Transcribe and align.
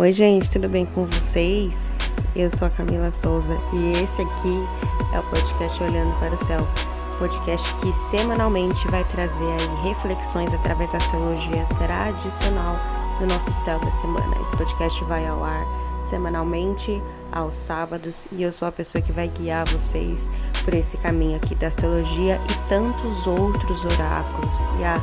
Oi, 0.00 0.14
gente, 0.14 0.50
tudo 0.50 0.66
bem 0.66 0.86
com 0.86 1.04
vocês? 1.04 1.92
Eu 2.34 2.50
sou 2.50 2.66
a 2.66 2.70
Camila 2.70 3.12
Souza 3.12 3.54
e 3.74 4.02
esse 4.02 4.22
aqui 4.22 4.64
é 5.14 5.18
o 5.18 5.22
podcast 5.24 5.82
Olhando 5.82 6.18
para 6.18 6.32
o 6.32 6.38
Céu, 6.38 6.66
podcast 7.18 7.68
que 7.82 7.92
semanalmente 8.08 8.88
vai 8.88 9.04
trazer 9.04 9.44
aí 9.44 9.88
reflexões 9.90 10.54
através 10.54 10.90
da 10.92 10.96
astrologia 10.96 11.66
tradicional 11.76 12.76
do 13.18 13.26
nosso 13.26 13.52
céu 13.62 13.78
da 13.78 13.90
semana. 13.90 14.34
Esse 14.40 14.56
podcast 14.56 15.04
vai 15.04 15.26
ao 15.26 15.44
ar 15.44 15.66
semanalmente 16.08 16.98
aos 17.30 17.54
sábados 17.54 18.26
e 18.32 18.42
eu 18.42 18.52
sou 18.52 18.68
a 18.68 18.72
pessoa 18.72 19.02
que 19.02 19.12
vai 19.12 19.28
guiar 19.28 19.68
vocês 19.68 20.30
por 20.64 20.74
esse 20.74 20.96
caminho 20.98 21.36
aqui 21.36 21.54
da 21.54 21.68
astrologia 21.68 22.36
e 22.36 22.68
tantos 22.68 23.26
outros 23.26 23.82
oráculos. 23.84 24.50
E 24.78 24.84
ah, 24.84 24.98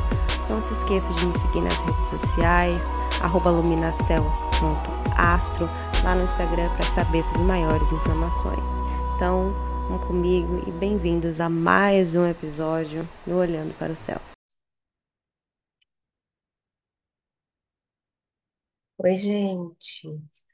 não 0.48 0.62
se 0.62 0.72
esqueça 0.74 1.12
de 1.14 1.26
me 1.26 1.36
seguir 1.38 1.60
nas 1.60 1.82
redes 1.82 2.08
sociais, 2.08 2.82
luminacel.astro, 3.44 5.66
lá 6.04 6.14
no 6.14 6.22
Instagram 6.24 6.68
para 6.76 6.86
saber 6.86 7.22
sobre 7.22 7.42
maiores 7.42 7.90
informações. 7.92 8.72
Então, 9.16 9.52
vamos 9.88 10.06
comigo 10.06 10.62
e 10.66 10.70
bem-vindos 10.72 11.40
a 11.40 11.48
mais 11.48 12.14
um 12.14 12.26
episódio 12.26 13.08
do 13.26 13.36
Olhando 13.36 13.74
para 13.78 13.92
o 13.92 13.96
Céu. 13.96 14.20
Oi, 18.98 19.16
gente, 19.16 20.02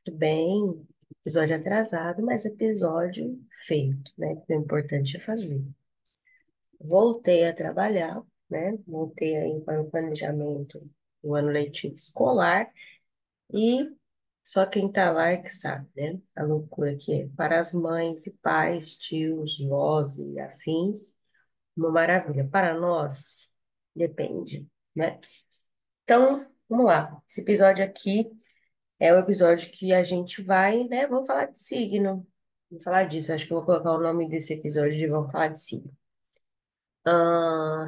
tudo 0.05 0.17
bem? 0.19 0.87
Episódio 1.25 1.57
atrasado, 1.57 2.23
mas 2.23 2.45
episódio 2.45 3.43
feito, 3.67 4.13
né? 4.19 4.35
O 4.47 4.53
importante 4.53 5.17
é 5.17 5.21
fazer. 5.21 5.65
Voltei 6.79 7.47
a 7.47 7.55
trabalhar, 7.55 8.23
né? 8.51 8.77
Voltei 8.87 9.35
aí 9.37 9.61
para 9.63 9.81
o 9.81 9.91
planejamento 9.91 10.87
do 11.23 11.35
ano 11.35 11.49
letivo 11.49 11.95
escolar 11.95 12.71
e 13.51 13.91
só 14.43 14.67
quem 14.67 14.93
tá 14.93 15.11
lá 15.11 15.31
é 15.31 15.39
que 15.39 15.49
sabe, 15.49 15.89
né? 15.97 16.21
A 16.37 16.43
loucura 16.45 16.95
que 16.95 17.23
é. 17.23 17.29
Para 17.29 17.59
as 17.59 17.73
mães 17.73 18.27
e 18.27 18.35
pais, 18.43 18.95
tios, 18.95 19.59
vós 19.67 20.19
e 20.19 20.39
afins, 20.39 21.17
uma 21.75 21.91
maravilha. 21.91 22.47
Para 22.47 22.75
nós, 22.79 23.51
depende, 23.97 24.69
né? 24.95 25.19
Então, 26.05 26.47
vamos 26.69 26.85
lá. 26.85 27.23
Esse 27.27 27.41
episódio 27.41 27.83
aqui 27.83 28.31
é 29.05 29.13
o 29.13 29.19
episódio 29.19 29.71
que 29.71 29.93
a 29.93 30.03
gente 30.03 30.43
vai, 30.43 30.85
né? 30.85 31.07
Vamos 31.07 31.27
falar 31.27 31.45
de 31.45 31.59
signo. 31.59 32.27
Vamos 32.71 32.83
falar 32.83 33.05
disso. 33.05 33.35
Acho 33.35 33.47
que 33.47 33.53
eu 33.53 33.59
vou 33.59 33.67
colocar 33.67 33.93
o 33.93 34.01
nome 34.01 34.27
desse 34.27 34.55
episódio 34.55 34.95
de 34.95 35.07
Vamos 35.07 35.31
falar 35.31 35.49
de 35.49 35.61
signo. 35.61 35.93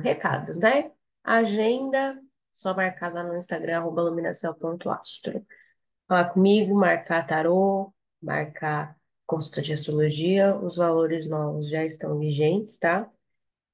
recados, 0.03 0.59
né? 0.59 0.93
Agenda, 1.25 2.21
só 2.53 2.75
marcar 2.77 3.15
lá 3.15 3.23
no 3.23 3.35
Instagram, 3.35 3.79
arroba 3.79 4.03
iluminação.astro. 4.03 5.43
Falar 6.07 6.29
comigo, 6.35 6.75
marcar 6.75 7.27
tarô, 7.27 7.95
marcar 8.21 8.95
consulta 9.25 9.63
de 9.63 9.73
astrologia. 9.73 10.55
Os 10.55 10.77
valores 10.77 11.27
novos 11.27 11.71
já 11.71 11.83
estão 11.83 12.19
vigentes, 12.19 12.77
tá? 12.77 13.11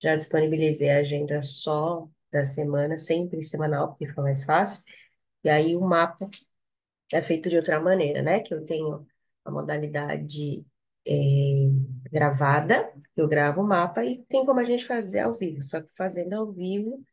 Já 0.01 0.15
disponibilizei 0.15 0.91
a 0.91 0.99
agenda 0.99 1.43
só 1.43 2.09
da 2.31 2.45
semana, 2.45 2.97
sempre 2.97 3.43
semanal, 3.43 3.89
porque 3.89 4.07
fica 4.07 4.23
mais 4.23 4.45
fácil. 4.45 4.85
E 5.43 5.49
aí 5.49 5.75
o 5.75 5.81
mapa 5.81 6.27
é 7.13 7.23
feito 7.23 7.49
de 7.51 7.57
outra 7.57 7.81
maneira, 7.81 8.23
né? 8.23 8.41
Que 8.41 8.55
eu 8.55 8.65
tenho 8.65 9.07
a 9.45 9.51
modalidade 9.51 10.65
é, 11.07 11.13
gravada, 12.11 12.93
eu 13.17 13.29
gravo 13.29 13.63
o 13.63 13.67
mapa 13.67 14.05
e 14.05 14.25
tem 14.27 14.45
como 14.47 14.61
a 14.61 14.65
gente 14.65 14.87
fazer 14.87 15.21
ao 15.21 15.35
vivo. 15.35 15.63
Só 15.63 15.81
que 15.81 15.95
fazendo 15.95 16.35
ao 16.35 16.51
vivo 16.51 17.05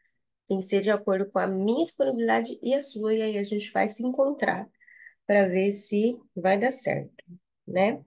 tem 0.47 0.59
que 0.59 0.65
ser 0.65 0.81
de 0.81 0.91
acordo 0.91 1.29
com 1.31 1.39
a 1.39 1.47
minha 1.47 1.85
disponibilidade 1.85 2.59
e 2.61 2.73
a 2.73 2.81
sua, 2.81 3.13
e 3.13 3.21
aí 3.21 3.37
a 3.37 3.43
gente 3.43 3.71
vai 3.71 3.87
se 3.87 4.03
encontrar 4.05 4.67
para 5.27 5.47
ver 5.47 5.71
se 5.73 6.17
vai 6.35 6.57
dar 6.57 6.71
certo, 6.71 7.23
né? 7.67 8.03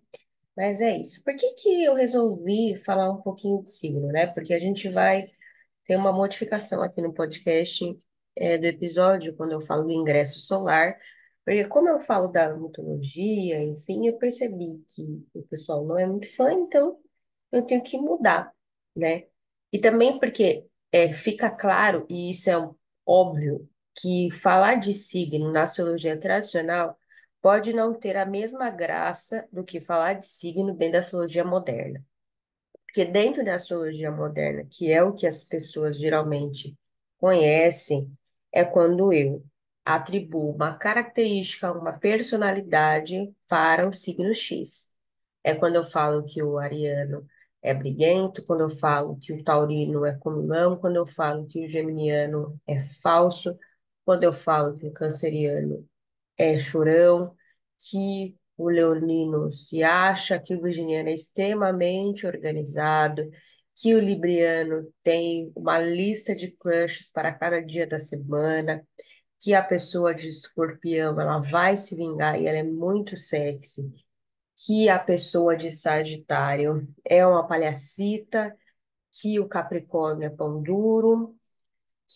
Mas 0.57 0.81
é 0.81 0.98
isso. 0.98 1.23
Por 1.25 1.35
que 1.37 1.55
que 1.55 1.85
eu 1.85 1.95
resolvi 1.95 2.77
falar 2.77 3.11
um 3.11 3.23
pouquinho 3.23 3.63
de 3.63 3.73
signo, 3.73 4.09
né? 4.09 4.27
Porque 4.27 4.53
a 4.55 4.59
gente 4.59 4.89
vai 4.89 5.31
ter 5.85 5.97
uma 5.97 6.13
modificação 6.13 6.83
aqui 6.83 7.01
no 7.01 7.13
podcast 7.14 7.85
é, 8.36 8.59
do 8.59 8.67
episódio, 8.67 9.36
quando 9.36 9.53
eu 9.53 9.61
falo 9.61 9.85
do 9.85 9.92
ingresso 9.92 10.41
solar, 10.41 10.97
porque 11.45 11.64
como 11.67 11.89
eu 11.89 12.01
falo 12.01 12.29
da 12.29 12.55
mitologia, 12.57 13.63
enfim, 13.63 14.07
eu 14.07 14.17
percebi 14.19 14.85
que 14.89 15.27
o 15.35 15.42
pessoal 15.45 15.85
não 15.85 15.98
é 15.98 16.07
muito 16.07 16.35
fã, 16.35 16.53
então 16.53 16.98
eu 17.51 17.63
tenho 17.63 17.83
que 17.83 17.98
mudar, 17.98 18.53
né? 18.97 19.25
E 19.73 19.79
também 19.79 20.19
porque 20.19 20.67
é, 20.92 21.08
fica 21.08 21.57
claro, 21.57 22.07
e 22.08 22.30
isso 22.30 22.51
é 22.51 22.70
óbvio, 23.07 23.69
que 23.95 24.30
falar 24.30 24.77
de 24.77 24.95
signo 24.95 25.53
na 25.53 25.64
astrologia 25.64 26.19
tradicional 26.19 26.97
pode 27.41 27.73
não 27.73 27.92
ter 27.95 28.17
a 28.17 28.24
mesma 28.24 28.70
graça 28.70 29.47
do 29.53 29.64
que 29.64 29.80
falar 29.80 30.14
de 30.14 30.27
signo 30.27 30.74
dentro 30.74 30.95
da 30.95 30.98
astrologia 31.01 31.45
moderna. 31.45 32.05
Porque 32.86 33.05
dentro 33.05 33.45
da 33.45 33.55
astrologia 33.57 34.11
moderna, 34.11 34.67
que 34.70 34.92
é 34.92 35.03
o 35.03 35.14
que 35.14 35.27
as 35.27 35.45
pessoas 35.45 35.98
geralmente 35.98 36.77
conhecem, 37.19 38.11
é 38.53 38.64
quando 38.64 39.13
eu 39.13 39.42
atribuo 39.85 40.55
uma 40.55 40.77
característica, 40.77 41.73
uma 41.73 41.98
personalidade 41.98 43.33
para 43.48 43.89
o 43.89 43.93
signo 43.93 44.35
X. 44.35 44.91
É 45.45 45.55
quando 45.55 45.77
eu 45.77 45.85
falo 45.85 46.25
que 46.25 46.43
o 46.43 46.59
ariano 46.59 47.27
é 47.63 47.75
briguento, 47.75 48.45
quando 48.45 48.63
eu 48.63 48.71
falo 48.71 49.17
que 49.19 49.33
o 49.33 49.42
taurino 49.45 50.05
é 50.05 50.17
comilão, 50.17 50.77
quando 50.77 50.97
eu 50.97 51.07
falo 51.07 51.47
que 51.47 51.65
o 51.65 51.69
geminiano 51.69 52.61
é 52.67 52.81
falso, 52.81 53.57
quando 54.05 54.25
eu 54.25 54.33
falo 54.33 54.77
que 54.77 54.87
o 54.87 54.92
canceriano 54.92 55.89
é 56.37 56.59
chorão, 56.59 57.37
que 57.79 58.37
o 58.57 58.69
leonino 58.69 59.51
se 59.51 59.83
acha, 59.83 60.39
que 60.39 60.55
o 60.55 60.63
virginiano 60.63 61.09
é 61.09 61.15
extremamente 61.15 62.27
organizado, 62.27 63.29
que 63.75 63.95
o 63.95 64.01
libriano 64.01 64.92
tem 65.03 65.53
uma 65.57 65.79
lista 65.79 66.35
de 66.35 66.51
crushes 66.51 67.11
para 67.11 67.33
cada 67.33 67.61
dia 67.61 67.87
da 67.87 67.98
semana, 67.98 68.87
que 69.42 69.55
a 69.55 69.63
pessoa 69.63 70.14
de 70.14 70.29
escorpião 70.29 71.20
ela 71.20 71.41
vai 71.41 71.77
se 71.77 71.97
vingar 71.97 72.41
e 72.41 72.47
ela 72.47 72.58
é 72.58 72.63
muito 72.63 73.17
sexy, 73.17 73.92
que 74.55 74.89
a 74.89 75.01
pessoa 75.01 75.57
de 75.57 75.73
sagitário 75.73 76.86
é 77.05 77.27
uma 77.27 77.45
palhacita, 77.45 78.57
que 79.11 79.41
o 79.41 79.48
capricórnio 79.48 80.27
é 80.27 80.30
pão 80.30 80.63
duro, 80.63 81.35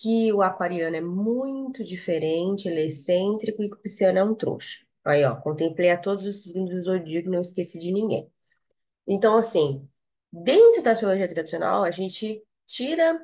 que 0.00 0.32
o 0.32 0.40
aquariano 0.40 0.94
é 0.94 1.00
muito 1.00 1.82
diferente, 1.82 2.68
ele 2.68 2.82
é 2.82 2.86
excêntrico 2.86 3.60
e 3.60 3.70
que 3.70 3.74
o 3.74 3.80
pisciano 3.80 4.18
é 4.20 4.24
um 4.24 4.34
trouxa. 4.34 4.78
Aí, 5.04 5.24
ó, 5.24 5.34
contemplei 5.34 5.90
a 5.90 5.98
todos 5.98 6.24
os 6.24 6.44
signos 6.44 6.70
do 6.70 6.82
zodíaco, 6.84 7.28
não 7.28 7.40
esqueci 7.40 7.80
de 7.80 7.90
ninguém. 7.90 8.30
Então, 9.04 9.36
assim, 9.36 9.88
dentro 10.32 10.80
da 10.80 10.92
astrologia 10.92 11.26
tradicional, 11.26 11.82
a 11.82 11.90
gente 11.90 12.40
tira 12.66 13.20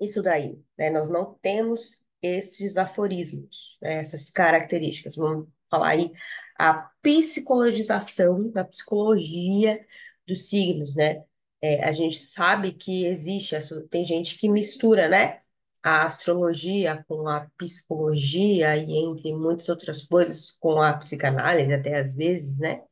isso 0.00 0.20
daí, 0.22 0.60
né? 0.76 0.90
Nós 0.90 1.08
não 1.08 1.34
temos 1.40 2.01
esses 2.22 2.76
aforismos, 2.76 3.78
né? 3.82 3.94
essas 3.94 4.30
características. 4.30 5.16
Vamos 5.16 5.48
falar 5.70 5.88
aí 5.90 6.12
a 6.58 6.74
psicologização 7.02 8.50
da 8.50 8.64
psicologia 8.64 9.84
dos 10.26 10.48
signos, 10.48 10.94
né? 10.94 11.24
É, 11.60 11.84
a 11.84 11.92
gente 11.92 12.18
sabe 12.18 12.72
que 12.72 13.06
existe, 13.06 13.56
tem 13.90 14.04
gente 14.04 14.36
que 14.38 14.48
mistura, 14.48 15.08
né? 15.08 15.40
A 15.82 16.06
astrologia 16.06 17.04
com 17.08 17.28
a 17.28 17.48
psicologia 17.56 18.76
e 18.76 18.92
entre 18.92 19.32
muitas 19.34 19.68
outras 19.68 20.02
coisas 20.02 20.50
com 20.52 20.80
a 20.80 20.92
psicanálise, 20.94 21.72
até 21.72 21.98
às 21.98 22.14
vezes, 22.14 22.58
né? 22.60 22.82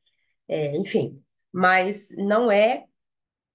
É, 0.48 0.76
enfim, 0.76 1.22
mas 1.52 2.10
não 2.16 2.50
é 2.50 2.86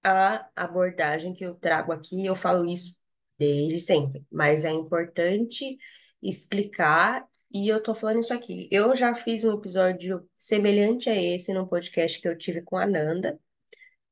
a 0.04 0.48
abordagem 0.56 1.34
que 1.34 1.44
eu 1.44 1.54
trago 1.54 1.92
aqui, 1.92 2.24
eu 2.24 2.36
falo 2.36 2.64
isso 2.66 2.96
desde 3.38 3.80
sempre, 3.80 4.24
mas 4.30 4.64
é 4.64 4.70
importante 4.70 5.78
explicar 6.22 7.26
e 7.52 7.68
eu 7.68 7.82
tô 7.82 7.94
falando 7.94 8.20
isso 8.20 8.34
aqui. 8.34 8.68
Eu 8.70 8.94
já 8.96 9.14
fiz 9.14 9.44
um 9.44 9.52
episódio 9.52 10.28
semelhante 10.34 11.08
a 11.08 11.14
esse 11.14 11.52
no 11.52 11.66
podcast 11.66 12.20
que 12.20 12.28
eu 12.28 12.36
tive 12.36 12.62
com 12.62 12.76
a 12.76 12.86
Nanda, 12.86 13.38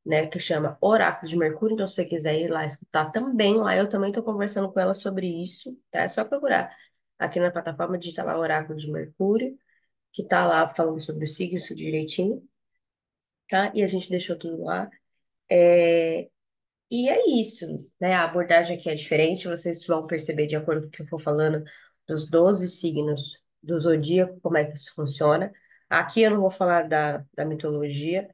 né, 0.04 0.26
que 0.26 0.38
chama 0.38 0.78
Oráculo 0.80 1.28
de 1.28 1.36
Mercúrio, 1.36 1.74
então 1.74 1.86
se 1.86 1.94
você 1.94 2.04
quiser 2.06 2.38
ir 2.40 2.48
lá 2.48 2.66
escutar 2.66 3.10
também, 3.10 3.56
lá 3.56 3.76
eu 3.76 3.88
também 3.88 4.12
tô 4.12 4.22
conversando 4.22 4.70
com 4.72 4.80
ela 4.80 4.94
sobre 4.94 5.26
isso, 5.42 5.78
tá? 5.90 6.00
É 6.02 6.08
só 6.08 6.24
procurar 6.24 6.74
aqui 7.18 7.40
na 7.40 7.50
plataforma, 7.50 7.98
digitar 7.98 8.26
lá 8.26 8.38
Oráculo 8.38 8.78
de 8.78 8.90
Mercúrio, 8.90 9.58
que 10.12 10.24
tá 10.24 10.46
lá 10.46 10.68
falando 10.68 11.00
sobre 11.00 11.24
o 11.24 11.28
signo, 11.28 11.58
direitinho, 11.74 12.46
tá? 13.48 13.72
E 13.74 13.82
a 13.82 13.86
gente 13.86 14.10
deixou 14.10 14.36
tudo 14.38 14.64
lá. 14.64 14.90
É, 15.50 16.28
e 16.94 17.08
é 17.08 17.28
isso, 17.40 17.66
né? 18.00 18.14
A 18.14 18.24
abordagem 18.24 18.76
aqui 18.76 18.90
é 18.90 18.94
diferente, 18.94 19.48
vocês 19.48 19.86
vão 19.86 20.06
perceber 20.06 20.46
de 20.46 20.56
acordo 20.56 20.82
com 20.82 20.88
o 20.88 20.90
que 20.90 21.02
eu 21.02 21.08
for 21.08 21.20
falando 21.20 21.64
dos 22.06 22.28
12 22.28 22.68
signos 22.68 23.42
do 23.62 23.78
zodíaco, 23.80 24.40
como 24.40 24.56
é 24.58 24.64
que 24.64 24.74
isso 24.74 24.94
funciona. 24.94 25.52
Aqui 25.88 26.22
eu 26.22 26.30
não 26.32 26.40
vou 26.40 26.50
falar 26.50 26.88
da, 26.88 27.24
da 27.34 27.44
mitologia, 27.44 28.28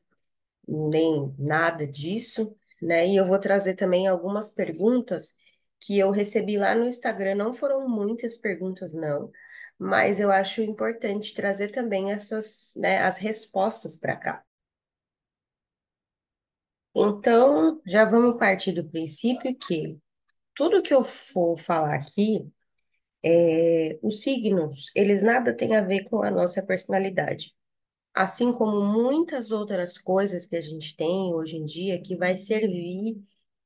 nem 0.69 1.35
nada 1.39 1.87
disso, 1.87 2.57
né? 2.83 3.07
E 3.09 3.17
eu 3.17 3.27
vou 3.27 3.39
trazer 3.39 3.75
também 3.75 4.07
algumas 4.09 4.51
perguntas 4.51 5.37
que 5.81 5.99
eu 5.99 6.11
recebi 6.11 6.59
lá 6.59 6.75
no 6.75 6.87
Instagram. 6.87 7.35
Não 7.37 7.53
foram 7.53 7.89
muitas 7.89 8.37
perguntas, 8.37 8.95
não, 8.95 9.31
mas 9.79 10.21
eu 10.21 10.31
acho 10.31 10.63
importante 10.63 11.35
trazer 11.35 11.69
também 11.69 12.13
essas, 12.13 12.73
né, 12.77 12.99
as 12.99 13.19
respostas 13.19 13.97
para 13.99 14.17
cá. 14.17 14.45
Então, 16.95 17.81
já 17.87 18.05
vamos 18.05 18.37
partir 18.37 18.73
do 18.73 18.89
princípio 18.89 19.57
que 19.57 19.99
tudo 20.55 20.83
que 20.83 20.95
eu 20.95 21.05
for 21.05 21.57
falar 21.59 21.95
aqui, 21.97 22.51
é, 23.25 23.99
os 24.03 24.23
signos, 24.23 24.91
eles 24.95 25.23
nada 25.23 25.55
têm 25.57 25.77
a 25.77 25.83
ver 25.83 26.05
com 26.05 26.23
a 26.23 26.31
nossa 26.31 26.63
personalidade. 26.65 27.55
Assim 28.15 28.53
como 28.53 28.83
muitas 28.83 29.53
outras 29.53 29.99
coisas 29.99 30.47
que 30.47 30.57
a 30.57 30.63
gente 30.63 30.97
tem 30.97 31.35
hoje 31.35 31.57
em 31.57 31.65
dia, 31.65 32.03
que 32.03 32.17
vai 32.17 32.37
servir 32.39 33.23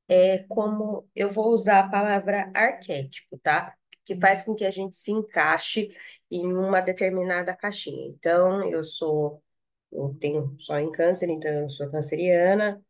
é, 0.07 0.39
como, 0.49 1.07
eu 1.15 1.29
vou 1.31 1.53
usar 1.53 1.81
a 1.81 1.89
palavra 1.89 2.51
arquétipo, 2.55 3.39
tá? 3.39 3.75
Que 4.05 4.15
faz 4.15 4.43
com 4.43 4.55
que 4.55 4.65
a 4.65 4.71
gente 4.71 4.97
se 4.97 5.11
encaixe 5.11 5.89
em 6.31 6.45
uma 6.53 6.81
determinada 6.81 7.55
caixinha. 7.55 8.07
Então, 8.07 8.63
eu 8.69 8.83
sou, 8.83 9.43
eu 9.91 10.15
tenho 10.19 10.55
só 10.59 10.79
em 10.79 10.91
câncer, 10.91 11.29
então 11.29 11.51
eu 11.51 11.69
sou 11.69 11.89
canceriana, 11.91 12.83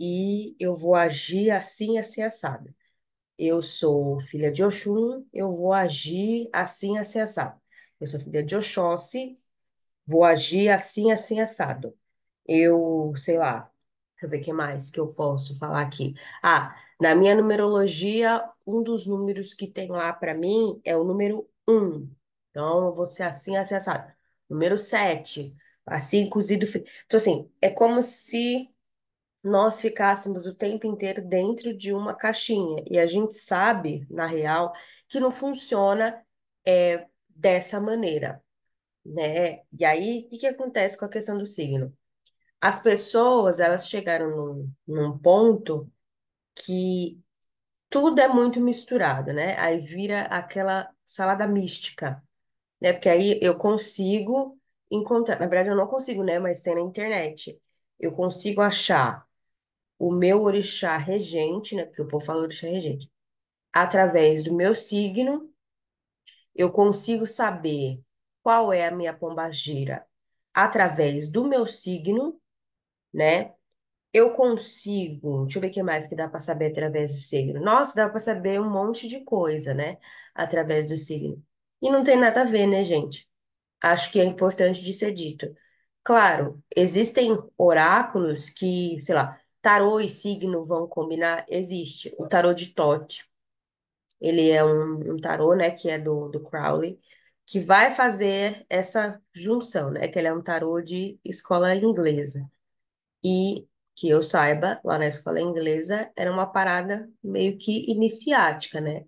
e 0.00 0.56
eu 0.60 0.74
vou 0.74 0.94
agir 0.96 1.50
assim, 1.52 1.98
assim, 1.98 2.22
assado. 2.22 2.74
Eu 3.38 3.62
sou 3.62 4.20
filha 4.20 4.52
de 4.52 4.64
Oxum, 4.64 5.26
eu 5.32 5.50
vou 5.52 5.72
agir 5.72 6.48
assim, 6.52 6.98
assim, 6.98 7.20
assado. 7.20 7.60
Eu 8.00 8.06
sou 8.06 8.20
filha 8.20 8.42
de 8.42 8.56
Oxóssi, 8.56 9.36
vou 10.06 10.24
agir 10.24 10.68
assim, 10.70 11.12
assim, 11.12 11.40
assado. 11.40 11.96
Eu, 12.46 13.12
sei 13.16 13.38
lá, 13.38 13.70
deixa 14.14 14.26
eu 14.26 14.30
ver 14.30 14.40
o 14.40 14.44
que 14.44 14.52
mais 14.52 14.90
que 14.90 15.00
eu 15.00 15.08
posso 15.14 15.58
falar 15.58 15.82
aqui. 15.82 16.14
Ah, 16.42 16.76
na 17.00 17.14
minha 17.14 17.34
numerologia, 17.34 18.44
um 18.66 18.82
dos 18.82 19.06
números 19.06 19.54
que 19.54 19.66
tem 19.66 19.88
lá 19.90 20.12
para 20.12 20.34
mim 20.34 20.80
é 20.84 20.96
o 20.96 21.04
número 21.04 21.48
1. 21.68 22.08
Então, 22.50 22.86
eu 22.86 22.94
vou 22.94 23.06
ser 23.06 23.22
assim, 23.24 23.56
assim, 23.56 23.74
assado. 23.76 24.12
Número 24.48 24.76
7, 24.78 25.54
assim, 25.86 26.28
cozido. 26.28 26.66
Então, 27.06 27.18
assim, 27.18 27.50
é 27.60 27.70
como 27.70 28.02
se 28.02 28.68
nós 29.42 29.80
ficássemos 29.80 30.46
o 30.46 30.54
tempo 30.54 30.86
inteiro 30.86 31.22
dentro 31.26 31.76
de 31.76 31.92
uma 31.92 32.14
caixinha. 32.14 32.84
E 32.90 32.98
a 32.98 33.06
gente 33.06 33.34
sabe, 33.34 34.06
na 34.10 34.26
real, 34.26 34.72
que 35.08 35.20
não 35.20 35.32
funciona 35.32 36.24
é, 36.66 37.06
dessa 37.28 37.80
maneira, 37.80 38.42
né? 39.04 39.62
E 39.78 39.84
aí, 39.84 40.28
o 40.32 40.38
que 40.38 40.46
acontece 40.46 40.98
com 40.98 41.04
a 41.06 41.08
questão 41.08 41.38
do 41.38 41.46
signo? 41.46 41.96
As 42.60 42.82
pessoas, 42.82 43.60
elas 43.60 43.88
chegaram 43.88 44.30
num, 44.30 44.72
num 44.86 45.18
ponto 45.18 45.90
que 46.54 47.20
tudo 47.88 48.20
é 48.20 48.28
muito 48.28 48.60
misturado, 48.60 49.32
né? 49.32 49.56
Aí 49.58 49.80
vira 49.80 50.22
aquela 50.22 50.90
salada 51.04 51.46
mística, 51.46 52.22
né? 52.80 52.92
Porque 52.92 53.08
aí 53.08 53.38
eu 53.42 53.56
consigo 53.58 54.58
encontrar, 54.90 55.40
na 55.40 55.46
verdade 55.46 55.70
eu 55.70 55.76
não 55.76 55.86
consigo, 55.88 56.24
né? 56.24 56.38
Mas 56.38 56.62
tem 56.62 56.74
na 56.74 56.80
internet. 56.82 57.60
Eu 57.98 58.12
consigo 58.12 58.60
achar 58.62 59.26
o 60.00 60.10
meu 60.12 60.42
orixá 60.42 60.96
regente, 60.96 61.76
né? 61.76 61.84
Porque 61.84 62.02
o 62.02 62.08
povo 62.08 62.24
fala 62.24 62.42
orixá 62.42 62.66
regente. 62.66 63.10
Através 63.72 64.44
do 64.44 64.54
meu 64.54 64.74
signo, 64.74 65.52
eu 66.54 66.72
consigo 66.72 67.26
saber 67.26 68.00
qual 68.42 68.72
é 68.72 68.86
a 68.86 68.90
minha 68.90 69.14
pombagira 69.14 70.06
através 70.54 71.30
do 71.30 71.46
meu 71.46 71.66
signo, 71.66 72.40
né? 73.14 73.54
Eu 74.12 74.34
consigo, 74.34 75.44
deixa 75.44 75.58
eu 75.58 75.62
ver 75.62 75.68
o 75.68 75.72
que 75.72 75.82
mais 75.82 76.06
que 76.08 76.16
dá 76.16 76.28
para 76.28 76.40
saber 76.40 76.72
através 76.72 77.12
do 77.14 77.20
signo. 77.20 77.60
Nossa, 77.60 77.94
dá 77.94 78.08
para 78.08 78.18
saber 78.18 78.60
um 78.60 78.70
monte 78.70 79.08
de 79.08 79.20
coisa, 79.24 79.74
né? 79.74 79.98
Através 80.34 80.86
do 80.86 80.96
signo. 80.96 81.42
E 81.82 81.90
não 81.90 82.04
tem 82.04 82.16
nada 82.16 82.42
a 82.42 82.44
ver, 82.44 82.66
né, 82.66 82.84
gente? 82.84 83.28
Acho 83.82 84.10
que 84.12 84.20
é 84.20 84.24
importante 84.24 84.82
de 84.84 84.92
ser 84.92 85.12
dito. 85.12 85.54
Claro, 86.04 86.62
existem 86.76 87.38
oráculos 87.58 88.50
que, 88.50 89.00
sei 89.00 89.14
lá, 89.14 89.40
tarô 89.62 90.00
e 90.00 90.08
signo 90.08 90.64
vão 90.64 90.86
combinar. 90.88 91.44
Existe 91.48 92.14
o 92.18 92.26
tarô 92.28 92.52
de 92.54 92.68
Thoth. 92.74 93.24
Ele 94.20 94.50
é 94.50 94.64
um, 94.64 95.14
um 95.14 95.16
tarô, 95.18 95.54
né, 95.54 95.70
que 95.70 95.88
é 95.88 95.98
do, 95.98 96.28
do 96.28 96.40
Crowley, 96.42 97.00
que 97.46 97.58
vai 97.60 97.90
fazer 97.92 98.64
essa 98.68 99.20
junção, 99.34 99.90
né? 99.90 100.08
Que 100.08 100.18
ele 100.18 100.28
é 100.28 100.32
um 100.34 100.42
tarô 100.42 100.80
de 100.80 101.18
escola 101.24 101.74
inglesa. 101.74 102.48
E 103.24 103.66
que 103.96 104.08
eu 104.08 104.22
saiba, 104.22 104.80
lá 104.84 104.98
na 104.98 105.06
escola 105.06 105.40
inglesa, 105.40 106.10
era 106.16 106.32
uma 106.32 106.46
parada 106.46 107.10
meio 107.22 107.58
que 107.58 107.90
iniciática, 107.90 108.80
né? 108.80 109.04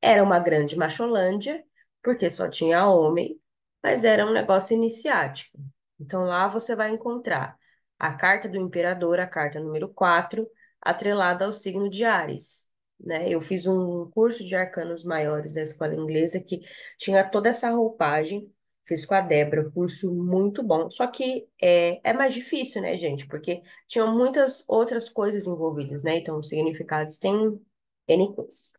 Era 0.00 0.22
uma 0.22 0.38
grande 0.40 0.76
macholândia, 0.76 1.64
porque 2.02 2.30
só 2.30 2.48
tinha 2.48 2.86
homem, 2.88 3.40
mas 3.82 4.04
era 4.04 4.26
um 4.26 4.32
negócio 4.32 4.76
iniciático. 4.76 5.58
Então 6.00 6.24
lá 6.24 6.48
você 6.48 6.76
vai 6.76 6.90
encontrar 6.90 7.58
a 8.02 8.12
carta 8.12 8.48
do 8.48 8.58
imperador, 8.58 9.20
a 9.20 9.28
carta 9.28 9.60
número 9.60 9.88
4, 9.88 10.44
atrelada 10.80 11.44
ao 11.44 11.52
signo 11.52 11.88
de 11.88 12.04
Áries. 12.04 12.66
Né? 12.98 13.28
Eu 13.28 13.40
fiz 13.40 13.64
um 13.64 14.10
curso 14.10 14.44
de 14.44 14.56
arcanos 14.56 15.04
maiores 15.04 15.52
da 15.52 15.62
escola 15.62 15.94
inglesa 15.94 16.40
que 16.40 16.60
tinha 16.98 17.22
toda 17.22 17.48
essa 17.48 17.70
roupagem. 17.70 18.52
Fiz 18.84 19.06
com 19.06 19.14
a 19.14 19.20
Débora, 19.20 19.70
curso 19.70 20.12
muito 20.12 20.64
bom. 20.64 20.90
Só 20.90 21.06
que 21.06 21.46
é, 21.62 22.00
é 22.02 22.12
mais 22.12 22.34
difícil, 22.34 22.82
né, 22.82 22.98
gente? 22.98 23.28
Porque 23.28 23.62
tinham 23.86 24.12
muitas 24.16 24.64
outras 24.66 25.08
coisas 25.08 25.46
envolvidas, 25.46 26.02
né? 26.02 26.16
Então, 26.16 26.40
os 26.40 26.48
significados 26.48 27.18
têm 27.18 27.60
N 28.08 28.34
coisas. 28.34 28.72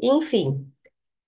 Enfim, 0.00 0.72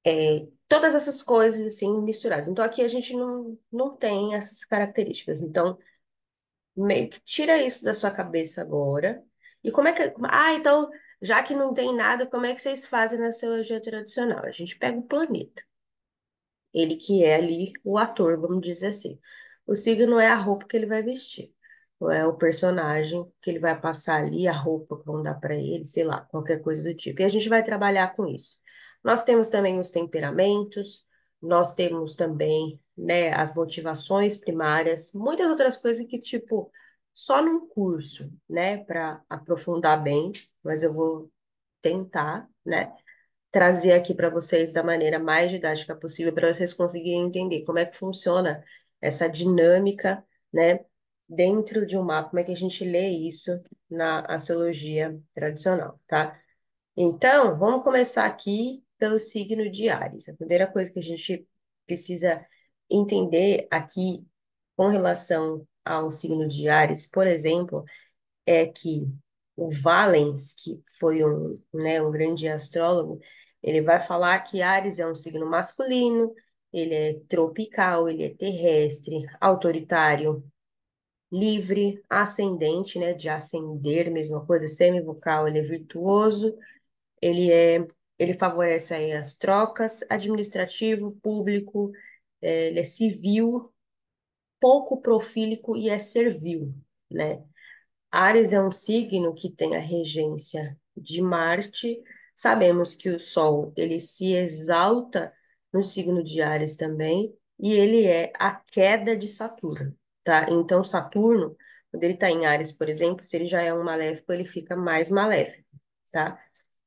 é, 0.06 0.46
todas 0.66 0.94
essas 0.94 1.22
coisas 1.22 1.66
assim 1.66 2.00
misturadas. 2.00 2.48
Então 2.48 2.64
aqui 2.64 2.80
a 2.82 2.88
gente 2.88 3.14
não, 3.14 3.58
não 3.70 3.94
tem 3.94 4.34
essas 4.34 4.64
características. 4.64 5.42
Então, 5.42 5.76
meio 6.80 7.08
que 7.10 7.20
tira 7.20 7.58
isso 7.58 7.84
da 7.84 7.94
sua 7.94 8.10
cabeça 8.10 8.62
agora. 8.62 9.22
E 9.62 9.70
como 9.70 9.88
é 9.88 9.92
que. 9.92 10.14
Ah, 10.24 10.54
então, 10.54 10.88
já 11.20 11.42
que 11.42 11.54
não 11.54 11.74
tem 11.74 11.94
nada, 11.94 12.26
como 12.26 12.46
é 12.46 12.54
que 12.54 12.62
vocês 12.62 12.86
fazem 12.86 13.18
na 13.18 13.28
astrologia 13.28 13.80
tradicional? 13.80 14.44
A 14.44 14.50
gente 14.50 14.78
pega 14.78 14.98
o 14.98 15.02
planeta. 15.02 15.62
Ele 16.72 16.96
que 16.96 17.24
é 17.24 17.36
ali 17.36 17.72
o 17.84 17.98
ator, 17.98 18.40
vamos 18.40 18.62
dizer 18.62 18.88
assim. 18.88 19.18
O 19.66 19.74
signo 19.76 20.18
é 20.18 20.28
a 20.28 20.36
roupa 20.36 20.66
que 20.66 20.76
ele 20.76 20.86
vai 20.86 21.02
vestir. 21.02 21.52
Ou 21.98 22.10
é 22.10 22.26
o 22.26 22.36
personagem 22.36 23.30
que 23.42 23.50
ele 23.50 23.58
vai 23.58 23.78
passar 23.78 24.22
ali, 24.24 24.48
a 24.48 24.52
roupa 24.52 24.98
que 24.98 25.04
vão 25.04 25.22
dar 25.22 25.34
para 25.34 25.54
ele, 25.54 25.84
sei 25.84 26.04
lá, 26.04 26.22
qualquer 26.22 26.62
coisa 26.62 26.82
do 26.82 26.94
tipo. 26.94 27.20
E 27.20 27.24
a 27.24 27.28
gente 27.28 27.48
vai 27.48 27.62
trabalhar 27.62 28.14
com 28.14 28.26
isso. 28.26 28.58
Nós 29.04 29.22
temos 29.22 29.48
também 29.48 29.80
os 29.80 29.90
temperamentos, 29.90 31.04
nós 31.42 31.74
temos 31.74 32.14
também, 32.14 32.80
né, 33.00 33.32
as 33.32 33.54
motivações 33.54 34.36
primárias, 34.36 35.12
muitas 35.12 35.46
outras 35.48 35.76
coisas 35.76 36.06
que, 36.06 36.18
tipo, 36.18 36.70
só 37.14 37.42
num 37.42 37.66
curso, 37.68 38.30
né, 38.48 38.78
para 38.84 39.22
aprofundar 39.28 40.02
bem, 40.02 40.32
mas 40.62 40.82
eu 40.82 40.92
vou 40.92 41.30
tentar, 41.82 42.48
né? 42.64 42.94
trazer 43.50 43.92
aqui 43.92 44.14
para 44.14 44.30
vocês 44.30 44.72
da 44.72 44.82
maneira 44.82 45.18
mais 45.18 45.50
didática 45.50 45.94
possível, 45.96 46.32
para 46.32 46.52
vocês 46.52 46.72
conseguirem 46.72 47.22
entender 47.22 47.64
como 47.64 47.78
é 47.78 47.86
que 47.86 47.96
funciona 47.96 48.64
essa 49.00 49.28
dinâmica, 49.28 50.24
né, 50.52 50.80
dentro 51.28 51.86
de 51.86 51.96
um 51.96 52.02
mapa, 52.02 52.30
como 52.30 52.40
é 52.40 52.44
que 52.44 52.52
a 52.52 52.56
gente 52.56 52.84
lê 52.84 53.08
isso 53.08 53.60
na 53.88 54.20
astrologia 54.26 55.18
tradicional, 55.34 56.00
tá? 56.06 56.38
Então, 56.96 57.58
vamos 57.58 57.84
começar 57.84 58.26
aqui 58.26 58.84
pelo 58.98 59.18
signo 59.18 59.70
de 59.70 59.88
Áries. 59.88 60.28
A 60.28 60.34
primeira 60.34 60.66
coisa 60.66 60.90
que 60.90 60.98
a 60.98 61.02
gente 61.02 61.46
precisa 61.86 62.44
entender 62.90 63.66
aqui 63.70 64.26
com 64.76 64.88
relação 64.88 65.66
ao 65.84 66.10
signo 66.10 66.48
de 66.48 66.68
Áries, 66.68 67.06
por 67.06 67.26
exemplo, 67.26 67.84
é 68.46 68.66
que 68.66 69.06
o 69.56 69.70
Valens, 69.70 70.54
que 70.54 70.82
foi 70.98 71.24
um, 71.24 71.62
né, 71.72 72.02
um 72.02 72.10
grande 72.10 72.48
astrólogo, 72.48 73.20
ele 73.62 73.82
vai 73.82 74.00
falar 74.02 74.40
que 74.40 74.62
Áries 74.62 74.98
é 74.98 75.06
um 75.06 75.14
signo 75.14 75.46
masculino, 75.46 76.34
ele 76.72 76.94
é 76.94 77.14
tropical, 77.28 78.08
ele 78.08 78.24
é 78.24 78.34
terrestre, 78.34 79.26
autoritário, 79.40 80.44
livre, 81.30 82.02
ascendente, 82.08 82.98
né, 82.98 83.14
de 83.14 83.28
ascender, 83.28 84.10
mesma 84.10 84.44
coisa, 84.44 84.66
semivocal, 84.68 85.46
ele 85.46 85.58
é 85.60 85.62
virtuoso, 85.62 86.56
ele 87.22 87.50
é, 87.52 87.86
ele 88.18 88.34
favorece 88.34 88.94
aí 88.94 89.12
as 89.12 89.34
trocas, 89.34 90.02
administrativo, 90.10 91.12
público, 91.22 91.92
é, 92.42 92.68
ele 92.68 92.80
é 92.80 92.84
civil, 92.84 93.72
pouco 94.60 95.00
profílico 95.00 95.76
e 95.76 95.88
é 95.88 95.98
servil, 95.98 96.74
né? 97.10 97.42
Áries 98.10 98.52
é 98.52 98.60
um 98.62 98.72
signo 98.72 99.34
que 99.34 99.50
tem 99.50 99.76
a 99.76 99.80
regência 99.80 100.78
de 100.96 101.22
Marte. 101.22 102.02
Sabemos 102.36 102.94
que 102.94 103.10
o 103.10 103.20
Sol 103.20 103.72
ele 103.76 104.00
se 104.00 104.32
exalta 104.34 105.32
no 105.72 105.84
signo 105.84 106.22
de 106.22 106.42
Áries 106.42 106.76
também, 106.76 107.34
e 107.58 107.72
ele 107.72 108.04
é 108.06 108.32
a 108.38 108.54
queda 108.54 109.16
de 109.16 109.28
Saturno, 109.28 109.96
tá? 110.24 110.46
Então, 110.50 110.82
Saturno, 110.82 111.56
quando 111.90 112.04
ele 112.04 112.14
está 112.14 112.30
em 112.30 112.46
Áries, 112.46 112.72
por 112.72 112.88
exemplo, 112.88 113.24
se 113.24 113.36
ele 113.36 113.46
já 113.46 113.62
é 113.62 113.72
um 113.72 113.84
maléfico, 113.84 114.32
ele 114.32 114.46
fica 114.46 114.76
mais 114.76 115.10
maléfico, 115.10 115.68
tá? 116.12 116.42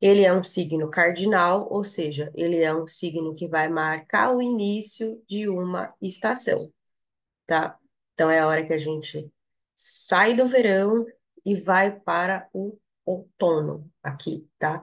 Ele 0.05 0.25
é 0.25 0.33
um 0.33 0.43
signo 0.43 0.89
cardinal, 0.89 1.65
ou 1.71 1.85
seja, 1.85 2.29
ele 2.35 2.61
é 2.61 2.75
um 2.75 2.85
signo 2.85 3.33
que 3.33 3.47
vai 3.47 3.69
marcar 3.69 4.35
o 4.35 4.41
início 4.41 5.23
de 5.29 5.47
uma 5.47 5.95
estação, 6.01 6.69
tá? 7.45 7.79
Então 8.13 8.29
é 8.29 8.41
a 8.41 8.47
hora 8.47 8.65
que 8.67 8.73
a 8.73 8.77
gente 8.77 9.31
sai 9.73 10.35
do 10.35 10.45
verão 10.45 11.05
e 11.45 11.55
vai 11.55 11.97
para 12.01 12.49
o 12.53 12.77
outono 13.05 13.89
aqui, 14.03 14.45
tá? 14.59 14.81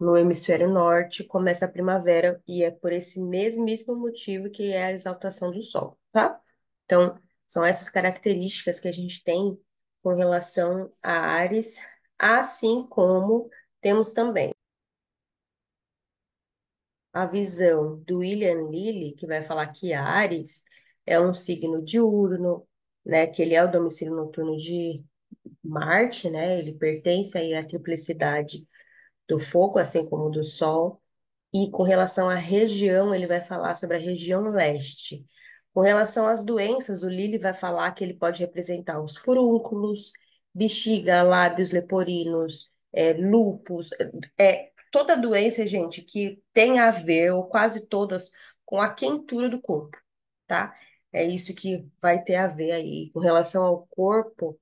No 0.00 0.16
hemisfério 0.16 0.68
norte 0.68 1.22
começa 1.22 1.66
a 1.66 1.68
primavera 1.70 2.42
e 2.48 2.64
é 2.64 2.72
por 2.72 2.92
esse 2.92 3.20
mesmíssimo 3.20 3.94
motivo 3.94 4.50
que 4.50 4.72
é 4.72 4.86
a 4.86 4.92
exaltação 4.92 5.52
do 5.52 5.62
sol, 5.62 5.96
tá? 6.10 6.40
Então, 6.86 7.16
são 7.46 7.64
essas 7.64 7.88
características 7.88 8.80
que 8.80 8.88
a 8.88 8.92
gente 8.92 9.22
tem 9.22 9.56
com 10.02 10.12
relação 10.12 10.90
a 11.04 11.12
Ares, 11.12 11.80
assim 12.18 12.84
como 12.88 13.48
temos 13.80 14.12
também 14.12 14.52
a 17.12 17.26
visão 17.26 17.98
do 18.06 18.18
William 18.18 18.68
Lilly, 18.70 19.12
que 19.14 19.26
vai 19.26 19.42
falar 19.44 19.66
que 19.68 19.92
Ares 19.92 20.62
é 21.06 21.20
um 21.20 21.34
signo 21.34 21.82
diurno, 21.82 22.66
né, 23.04 23.26
que 23.26 23.42
ele 23.42 23.54
é 23.54 23.64
o 23.64 23.70
domicílio 23.70 24.14
noturno 24.14 24.56
de 24.56 25.04
Marte, 25.64 26.30
né, 26.30 26.58
ele 26.58 26.74
pertence 26.74 27.36
aí 27.38 27.54
à 27.54 27.64
triplicidade 27.64 28.66
do 29.28 29.38
fogo, 29.38 29.78
assim 29.78 30.08
como 30.08 30.30
do 30.30 30.44
Sol, 30.44 31.02
e 31.52 31.70
com 31.70 31.82
relação 31.82 32.28
à 32.28 32.34
região, 32.34 33.14
ele 33.14 33.26
vai 33.26 33.42
falar 33.42 33.74
sobre 33.74 33.96
a 33.96 34.00
região 34.00 34.48
leste. 34.48 35.24
Com 35.74 35.80
relação 35.80 36.26
às 36.26 36.44
doenças, 36.44 37.02
o 37.02 37.08
Lilly 37.08 37.38
vai 37.38 37.54
falar 37.54 37.92
que 37.92 38.04
ele 38.04 38.14
pode 38.14 38.40
representar 38.40 39.00
os 39.02 39.16
furúnculos, 39.16 40.12
bexiga, 40.54 41.22
lábios 41.22 41.70
leporinos, 41.72 42.70
é, 42.92 43.12
lúpus, 43.14 43.90
é, 44.38 44.70
toda 44.90 45.16
doença, 45.16 45.66
gente, 45.66 46.02
que 46.02 46.42
tem 46.52 46.78
a 46.78 46.90
ver, 46.90 47.32
ou 47.32 47.44
quase 47.46 47.86
todas, 47.86 48.30
com 48.64 48.80
a 48.80 48.92
quentura 48.92 49.48
do 49.48 49.60
corpo, 49.60 49.98
tá? 50.46 50.74
É 51.12 51.24
isso 51.24 51.54
que 51.54 51.86
vai 52.00 52.22
ter 52.22 52.36
a 52.36 52.46
ver 52.46 52.72
aí. 52.72 53.10
Com 53.12 53.20
relação 53.20 53.64
ao 53.64 53.86
corpo, 53.88 54.58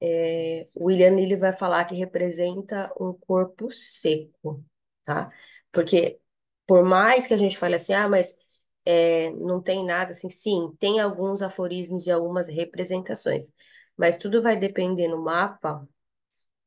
é, 0.00 0.66
o 0.74 0.86
William 0.86 1.18
ele 1.18 1.36
vai 1.36 1.52
falar 1.52 1.84
que 1.84 1.94
representa 1.94 2.92
um 3.00 3.12
corpo 3.14 3.70
seco, 3.70 4.64
tá? 5.04 5.30
Porque 5.72 6.20
por 6.66 6.84
mais 6.84 7.26
que 7.26 7.34
a 7.34 7.36
gente 7.36 7.58
fale 7.58 7.74
assim, 7.76 7.92
ah, 7.94 8.08
mas 8.08 8.36
é, 8.84 9.30
não 9.32 9.62
tem 9.62 9.84
nada 9.84 10.12
assim, 10.12 10.30
sim, 10.30 10.74
tem 10.78 11.00
alguns 11.00 11.42
aforismos 11.42 12.06
e 12.06 12.10
algumas 12.10 12.48
representações, 12.48 13.52
mas 13.96 14.16
tudo 14.16 14.42
vai 14.42 14.56
depender 14.56 15.08
no 15.08 15.22
mapa 15.22 15.86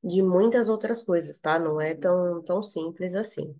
de 0.03 0.21
muitas 0.21 0.69
outras 0.69 1.03
coisas, 1.03 1.39
tá? 1.39 1.59
Não 1.59 1.79
é 1.81 1.93
tão, 1.95 2.41
tão 2.43 2.63
simples 2.63 3.15
assim. 3.15 3.55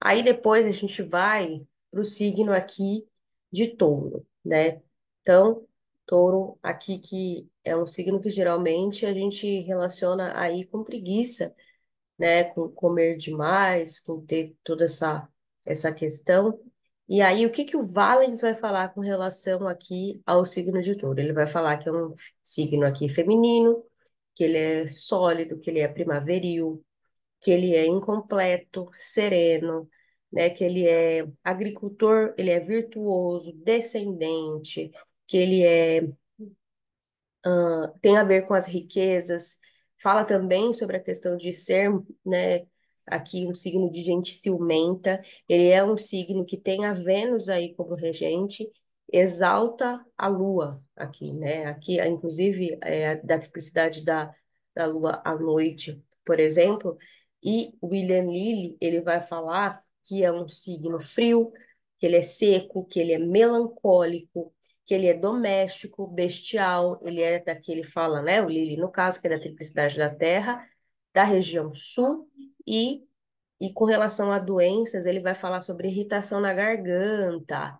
Aí 0.00 0.22
depois 0.22 0.66
a 0.66 0.72
gente 0.72 1.02
vai 1.02 1.66
para 1.90 2.00
o 2.00 2.04
signo 2.04 2.52
aqui 2.52 3.06
de 3.50 3.68
touro, 3.76 4.26
né? 4.44 4.82
Então, 5.22 5.66
touro 6.06 6.58
aqui 6.62 6.98
que 6.98 7.50
é 7.64 7.76
um 7.76 7.86
signo 7.86 8.20
que 8.20 8.30
geralmente 8.30 9.06
a 9.06 9.12
gente 9.14 9.60
relaciona 9.62 10.38
aí 10.38 10.64
com 10.66 10.84
preguiça, 10.84 11.54
né? 12.18 12.44
Com 12.44 12.68
comer 12.70 13.16
demais, 13.16 14.00
com 14.00 14.24
ter 14.24 14.56
toda 14.64 14.84
essa, 14.84 15.28
essa 15.66 15.92
questão. 15.92 16.58
E 17.08 17.20
aí, 17.20 17.46
o 17.46 17.52
que 17.52 17.64
que 17.64 17.76
o 17.76 17.86
Valens 17.86 18.40
vai 18.40 18.54
falar 18.56 18.88
com 18.90 19.00
relação 19.00 19.66
aqui 19.68 20.20
ao 20.26 20.44
signo 20.44 20.82
de 20.82 20.98
touro? 20.98 21.20
Ele 21.20 21.32
vai 21.32 21.46
falar 21.46 21.78
que 21.78 21.88
é 21.88 21.92
um 21.92 22.12
signo 22.42 22.84
aqui 22.84 23.08
feminino, 23.08 23.84
que 24.36 24.44
ele 24.44 24.58
é 24.58 24.88
sólido, 24.88 25.58
que 25.58 25.70
ele 25.70 25.80
é 25.80 25.88
primaveril, 25.88 26.84
que 27.40 27.50
ele 27.50 27.74
é 27.74 27.86
incompleto, 27.86 28.90
sereno, 28.94 29.88
né, 30.32 30.50
que 30.50 30.64
ele 30.64 30.86
é 30.86 31.26
agricultor, 31.44 32.34
ele 32.38 32.50
é 32.50 32.60
virtuoso, 32.60 33.52
descendente, 33.54 34.90
que 35.26 35.36
ele 35.36 35.64
é 35.64 36.02
uh, 37.46 37.98
tem 38.00 38.16
a 38.16 38.24
ver 38.24 38.46
com 38.46 38.54
as 38.54 38.66
riquezas. 38.66 39.58
Fala 40.02 40.24
também 40.24 40.72
sobre 40.72 40.96
a 40.96 41.02
questão 41.02 41.36
de 41.36 41.52
ser, 41.52 41.90
né, 42.24 42.66
aqui 43.06 43.46
um 43.46 43.54
signo 43.54 43.90
de 43.90 44.02
gente 44.02 44.34
ciumenta. 44.34 45.22
Ele 45.48 45.68
é 45.68 45.82
um 45.84 45.96
signo 45.96 46.44
que 46.44 46.58
tem 46.58 46.84
a 46.84 46.92
Vênus 46.92 47.48
aí 47.48 47.74
como 47.74 47.94
regente, 47.94 48.68
exalta 49.12 50.04
a 50.16 50.26
Lua 50.28 50.76
aqui, 50.96 51.32
né? 51.32 51.66
Aqui, 51.66 52.00
inclusive, 52.00 52.78
é, 52.82 53.16
da 53.16 53.38
triplicidade 53.38 54.04
da, 54.04 54.34
da 54.74 54.86
Lua 54.86 55.22
à 55.24 55.34
noite, 55.34 56.02
por 56.24 56.40
exemplo. 56.40 56.96
E 57.42 57.72
William 57.82 58.24
Lilly, 58.24 58.76
ele 58.80 59.00
vai 59.00 59.22
falar 59.22 59.78
que 60.04 60.24
é 60.24 60.32
um 60.32 60.48
signo 60.48 61.00
frio, 61.00 61.52
que 61.98 62.06
ele 62.06 62.16
é 62.16 62.22
seco, 62.22 62.84
que 62.84 63.00
ele 63.00 63.12
é 63.12 63.18
melancólico, 63.18 64.52
que 64.84 64.94
ele 64.94 65.06
é 65.08 65.14
doméstico, 65.14 66.06
bestial, 66.06 66.98
ele 67.02 67.20
é 67.20 67.40
daquele 67.42 67.82
fala, 67.84 68.22
né? 68.22 68.42
O 68.42 68.48
Lilly, 68.48 68.76
no 68.76 68.90
caso, 68.90 69.20
que 69.20 69.26
é 69.26 69.30
da 69.30 69.40
triplicidade 69.40 69.96
da 69.96 70.08
Terra, 70.14 70.64
da 71.12 71.24
região 71.24 71.74
sul, 71.74 72.30
e, 72.66 73.04
e 73.60 73.72
com 73.72 73.84
relação 73.84 74.30
a 74.30 74.38
doenças, 74.38 75.06
ele 75.06 75.20
vai 75.20 75.34
falar 75.34 75.60
sobre 75.60 75.88
irritação 75.88 76.40
na 76.40 76.52
garganta, 76.52 77.78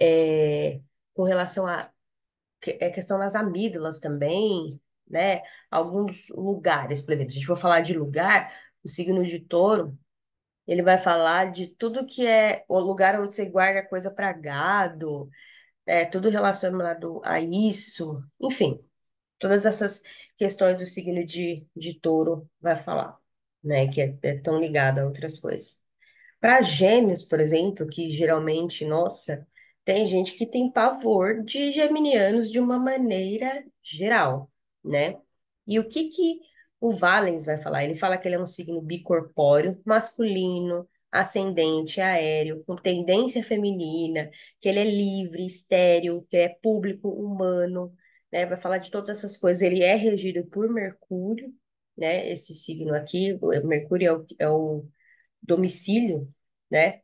é, 0.00 0.80
com 1.14 1.24
relação 1.24 1.66
a 1.66 1.90
é 2.66 2.90
questão 2.90 3.18
das 3.18 3.34
amígdalas 3.34 3.98
também, 4.00 4.80
né? 5.08 5.42
Alguns 5.70 6.28
lugares, 6.30 7.00
por 7.00 7.12
exemplo, 7.12 7.32
se 7.32 7.38
a 7.38 7.40
gente 7.40 7.46
for 7.46 7.56
falar 7.56 7.80
de 7.80 7.94
lugar, 7.94 8.52
o 8.84 8.88
signo 8.88 9.24
de 9.24 9.40
touro, 9.40 9.98
ele 10.66 10.82
vai 10.82 10.98
falar 10.98 11.50
de 11.52 11.68
tudo 11.68 12.06
que 12.06 12.26
é 12.26 12.64
o 12.68 12.78
lugar 12.80 13.20
onde 13.20 13.34
você 13.34 13.46
guarda 13.46 13.86
coisa 13.86 14.10
para 14.10 14.32
gado, 14.32 15.30
é, 15.86 16.04
tudo 16.04 16.28
relacionado 16.28 17.20
a 17.24 17.40
isso, 17.40 18.22
enfim, 18.40 18.80
todas 19.38 19.66
essas 19.66 20.02
questões 20.36 20.80
do 20.80 20.86
signo 20.86 21.24
de, 21.24 21.66
de 21.76 22.00
touro 22.00 22.48
vai 22.60 22.76
falar, 22.76 23.18
né? 23.62 23.88
Que 23.88 24.02
é, 24.02 24.18
é 24.22 24.38
tão 24.38 24.60
ligado 24.60 25.00
a 25.00 25.04
outras 25.06 25.38
coisas. 25.38 25.84
Para 26.40 26.62
gêmeos, 26.62 27.22
por 27.22 27.40
exemplo, 27.40 27.86
que 27.88 28.12
geralmente, 28.12 28.84
nossa, 28.84 29.46
tem 29.86 30.06
gente 30.06 30.34
que 30.34 30.46
tem 30.46 30.70
pavor 30.70 31.44
de 31.44 31.70
geminianos 31.70 32.50
de 32.50 32.60
uma 32.60 32.78
maneira 32.78 33.64
geral, 33.82 34.50
né? 34.84 35.16
E 35.66 35.78
o 35.78 35.88
que 35.88 36.08
que 36.08 36.40
o 36.80 36.90
Valens 36.92 37.44
vai 37.46 37.62
falar? 37.62 37.84
Ele 37.84 37.94
fala 37.94 38.18
que 38.18 38.26
ele 38.28 38.34
é 38.36 38.40
um 38.40 38.48
signo 38.48 38.82
bicorpóreo, 38.82 39.80
masculino, 39.86 40.88
ascendente, 41.12 42.00
aéreo, 42.00 42.64
com 42.64 42.76
tendência 42.76 43.44
feminina, 43.44 44.28
que 44.60 44.68
ele 44.68 44.80
é 44.80 44.84
livre, 44.84 45.46
estéril, 45.46 46.26
que 46.28 46.36
é 46.36 46.48
público, 46.48 47.08
humano, 47.08 47.94
né? 48.32 48.44
Vai 48.46 48.56
falar 48.58 48.78
de 48.78 48.90
todas 48.90 49.08
essas 49.10 49.36
coisas. 49.36 49.62
Ele 49.62 49.82
é 49.84 49.94
regido 49.94 50.44
por 50.46 50.68
Mercúrio, 50.68 51.54
né? 51.96 52.28
Esse 52.30 52.54
signo 52.54 52.92
aqui, 52.94 53.38
Mercúrio 53.64 54.08
é 54.08 54.12
o, 54.12 54.26
é 54.40 54.48
o 54.48 54.86
domicílio, 55.42 56.28
né? 56.70 57.02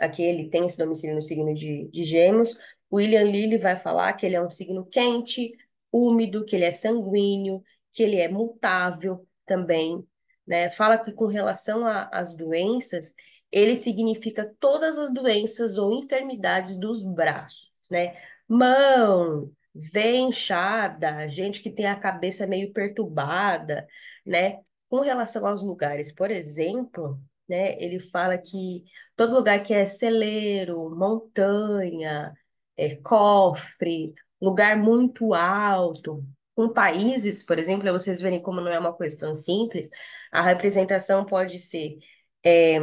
Aqui 0.00 0.22
ele 0.22 0.48
tem 0.48 0.66
esse 0.66 0.78
domicílio 0.78 1.14
no 1.14 1.22
signo 1.22 1.54
de, 1.54 1.88
de 1.88 2.04
Gêmeos. 2.04 2.56
William 2.92 3.22
Lilly 3.22 3.58
vai 3.58 3.76
falar 3.76 4.12
que 4.14 4.26
ele 4.26 4.36
é 4.36 4.42
um 4.42 4.50
signo 4.50 4.84
quente, 4.86 5.52
úmido, 5.92 6.44
que 6.44 6.56
ele 6.56 6.64
é 6.64 6.72
sanguíneo, 6.72 7.62
que 7.92 8.02
ele 8.02 8.16
é 8.16 8.28
mutável 8.28 9.26
também, 9.46 10.04
né? 10.46 10.70
Fala 10.70 10.98
que 10.98 11.12
com 11.12 11.26
relação 11.26 11.84
às 11.86 12.34
doenças, 12.34 13.12
ele 13.50 13.76
significa 13.76 14.52
todas 14.60 14.98
as 14.98 15.12
doenças 15.12 15.76
ou 15.76 15.92
enfermidades 15.92 16.76
dos 16.78 17.04
braços, 17.04 17.70
né? 17.90 18.16
Mão, 18.48 19.52
veia 19.74 20.18
inchada, 20.18 21.28
gente 21.28 21.60
que 21.60 21.70
tem 21.70 21.86
a 21.86 21.98
cabeça 21.98 22.46
meio 22.46 22.72
perturbada, 22.72 23.86
né? 24.24 24.60
Com 24.88 25.00
relação 25.00 25.46
aos 25.46 25.62
lugares, 25.62 26.12
por 26.12 26.30
exemplo, 26.30 27.20
né? 27.50 27.76
Ele 27.82 27.98
fala 28.00 28.38
que 28.38 28.84
todo 29.16 29.34
lugar 29.34 29.62
que 29.62 29.74
é 29.74 29.86
celeiro, 29.86 30.90
montanha, 30.96 32.32
é, 32.76 32.96
cofre, 32.96 34.14
lugar 34.40 34.76
muito 34.76 35.34
alto, 35.34 36.24
com 36.54 36.72
países, 36.72 37.42
por 37.42 37.58
exemplo, 37.58 37.90
vocês 37.92 38.20
verem 38.20 38.42
como 38.42 38.60
não 38.60 38.70
é 38.72 38.78
uma 38.78 38.92
coisa 38.94 39.16
tão 39.18 39.34
simples, 39.34 39.88
a 40.32 40.42
representação 40.42 41.24
pode 41.26 41.58
ser 41.58 41.98
é, 42.44 42.78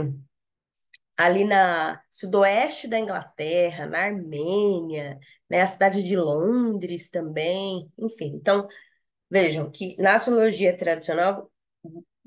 ali 1.18 1.44
na 1.46 2.02
sudoeste 2.12 2.88
da 2.88 3.00
Inglaterra, 3.00 3.88
na 3.88 4.00
Armênia, 4.06 5.20
né, 5.50 5.62
a 5.62 5.68
cidade 5.68 6.04
de 6.04 6.16
Londres 6.16 7.10
também, 7.10 7.92
enfim. 7.98 8.34
Então, 8.36 8.68
vejam 9.30 9.70
que 9.72 9.96
na 10.02 10.16
astrologia 10.16 10.76
tradicional 10.78 11.52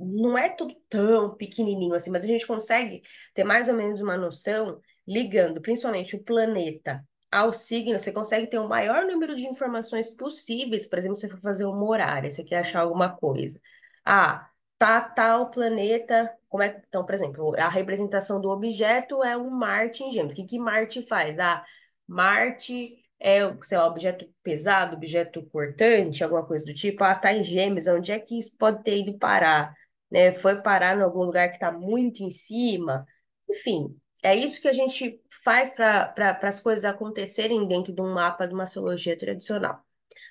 não 0.00 0.36
é 0.38 0.48
tudo 0.48 0.74
tão 0.88 1.34
pequenininho 1.36 1.94
assim, 1.94 2.10
mas 2.10 2.24
a 2.24 2.28
gente 2.28 2.46
consegue 2.46 3.02
ter 3.34 3.44
mais 3.44 3.68
ou 3.68 3.74
menos 3.74 4.00
uma 4.00 4.16
noção 4.16 4.80
ligando 5.06 5.60
principalmente 5.60 6.16
o 6.16 6.22
planeta 6.22 7.04
ao 7.30 7.52
signo, 7.52 7.98
você 7.98 8.12
consegue 8.12 8.46
ter 8.48 8.58
o 8.58 8.68
maior 8.68 9.04
número 9.06 9.36
de 9.36 9.46
informações 9.46 10.10
possíveis, 10.10 10.86
por 10.86 10.98
exemplo, 10.98 11.14
se 11.16 11.22
você 11.22 11.28
for 11.28 11.40
fazer 11.40 11.64
uma 11.64 11.84
horária, 11.86 12.28
você 12.30 12.42
quer 12.42 12.58
achar 12.58 12.80
alguma 12.80 13.08
coisa. 13.16 13.60
Ah, 14.04 14.48
tá 14.78 15.00
tal 15.00 15.50
planeta, 15.50 16.32
como 16.48 16.62
é, 16.64 16.82
então, 16.88 17.04
por 17.04 17.14
exemplo, 17.14 17.54
a 17.56 17.68
representação 17.68 18.40
do 18.40 18.48
objeto 18.50 19.22
é 19.22 19.36
um 19.36 19.48
Marte 19.50 20.02
em 20.02 20.10
Gêmeos. 20.10 20.32
O 20.32 20.36
que 20.36 20.44
que 20.44 20.58
Marte 20.58 21.02
faz? 21.06 21.38
Ah, 21.38 21.64
Marte 22.06 22.96
é, 23.20 23.40
sei 23.62 23.78
lá, 23.78 23.86
objeto 23.86 24.26
pesado, 24.42 24.96
objeto 24.96 25.44
cortante, 25.52 26.24
alguma 26.24 26.44
coisa 26.46 26.64
do 26.64 26.72
tipo. 26.74 27.04
Ah, 27.04 27.14
tá 27.14 27.32
em 27.32 27.44
Gêmeos, 27.44 27.86
onde 27.86 28.10
é 28.12 28.18
que 28.18 28.38
isso 28.38 28.56
pode 28.58 28.82
ter 28.82 28.98
ido 28.98 29.18
parar? 29.18 29.74
Né? 30.10 30.32
Foi 30.32 30.60
parar 30.62 30.96
em 30.96 31.02
algum 31.02 31.22
lugar 31.22 31.48
que 31.48 31.56
está 31.56 31.70
muito 31.72 32.22
em 32.22 32.30
cima? 32.30 33.06
Enfim, 33.48 33.96
é 34.22 34.34
isso 34.34 34.60
que 34.60 34.68
a 34.68 34.72
gente 34.72 35.20
faz 35.44 35.70
para 35.70 36.38
as 36.42 36.60
coisas 36.60 36.84
acontecerem 36.84 37.66
dentro 37.66 37.92
de 37.92 38.00
um 38.00 38.12
mapa 38.12 38.46
de 38.46 38.54
uma 38.54 38.64
astrologia 38.64 39.16
tradicional. 39.16 39.82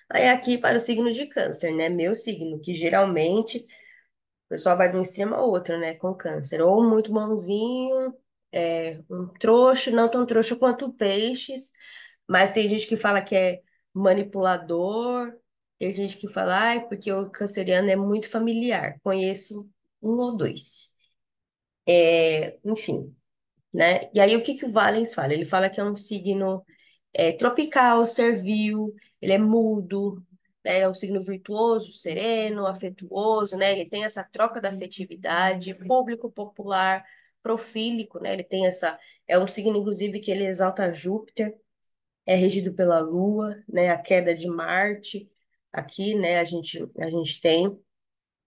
Aí 0.10 0.28
aqui 0.30 0.58
para 0.58 0.78
o 0.78 0.80
signo 0.80 1.12
de 1.12 1.26
câncer, 1.28 1.72
né? 1.74 1.90
Meu 1.90 2.16
signo, 2.16 2.60
que 2.60 2.74
geralmente 2.76 3.60
o 3.60 4.50
pessoal 4.50 4.78
vai 4.78 4.92
de 4.92 4.98
um 4.98 5.02
extremo 5.02 5.36
ao 5.36 5.50
outro, 5.50 5.78
né? 5.80 5.96
Com 5.96 6.14
câncer. 6.14 6.62
Ou 6.62 6.84
muito 6.84 7.12
bonzinho, 7.12 8.14
é, 8.52 9.02
um 9.10 9.28
trouxa, 9.28 9.92
não 9.92 10.10
tão 10.10 10.26
trouxa 10.26 10.56
quanto 10.56 10.92
peixes, 10.94 11.72
mas 12.28 12.52
tem 12.52 12.68
gente 12.68 12.88
que 12.88 12.96
fala 12.98 13.22
que 13.22 13.36
é 13.36 13.62
manipulador, 13.94 15.34
tem 15.80 15.94
gente 15.94 16.18
que 16.18 16.28
fala, 16.28 16.56
ai, 16.58 16.88
porque 16.88 17.12
o 17.12 17.30
canceriano 17.30 17.90
é 17.90 17.96
muito 17.96 18.30
familiar. 18.30 19.00
Conheço 19.02 19.70
um 20.02 20.12
ou 20.20 20.36
dois. 20.36 20.96
É, 21.88 22.60
enfim, 22.66 23.16
né? 23.76 24.10
E 24.14 24.20
aí 24.20 24.36
o 24.36 24.44
que 24.44 24.56
que 24.56 24.66
o 24.66 24.72
Valens 24.72 25.14
fala? 25.14 25.34
Ele 25.34 25.46
fala 25.46 25.70
que 25.70 25.80
é 25.80 25.84
um 25.84 25.96
signo 25.96 26.66
é, 27.14 27.32
tropical, 27.34 28.06
servil, 28.06 28.94
ele 29.22 29.34
é 29.34 29.38
mudo, 29.40 30.24
né? 30.64 30.80
É 30.82 30.90
um 30.90 30.94
signo 30.96 31.22
virtuoso, 31.22 31.94
sereno, 31.94 32.68
afetuoso, 32.68 33.58
né? 33.58 33.72
Ele 33.74 33.90
tem 33.90 34.06
essa 34.06 34.24
troca 34.24 34.62
da 34.62 34.70
afetividade, 34.70 35.74
público 35.76 36.32
popular, 36.32 37.06
profílico, 37.44 38.20
né? 38.20 38.34
Ele 38.34 38.44
tem 38.44 38.68
essa 38.68 39.00
é 39.28 39.40
um 39.40 39.48
signo 39.48 39.78
inclusive 39.78 40.20
que 40.20 40.32
ele 40.32 40.46
exalta 40.46 40.94
Júpiter, 40.94 41.56
é 42.26 42.36
regido 42.36 42.74
pela 42.74 43.00
Lua, 43.00 43.56
né? 43.68 43.90
A 43.92 43.98
queda 43.98 44.36
de 44.36 44.48
Marte 44.48 45.30
aqui, 45.74 46.16
né? 46.16 46.40
A 46.40 46.44
gente 46.44 46.80
a 47.00 47.10
gente 47.10 47.40
tem 47.42 47.80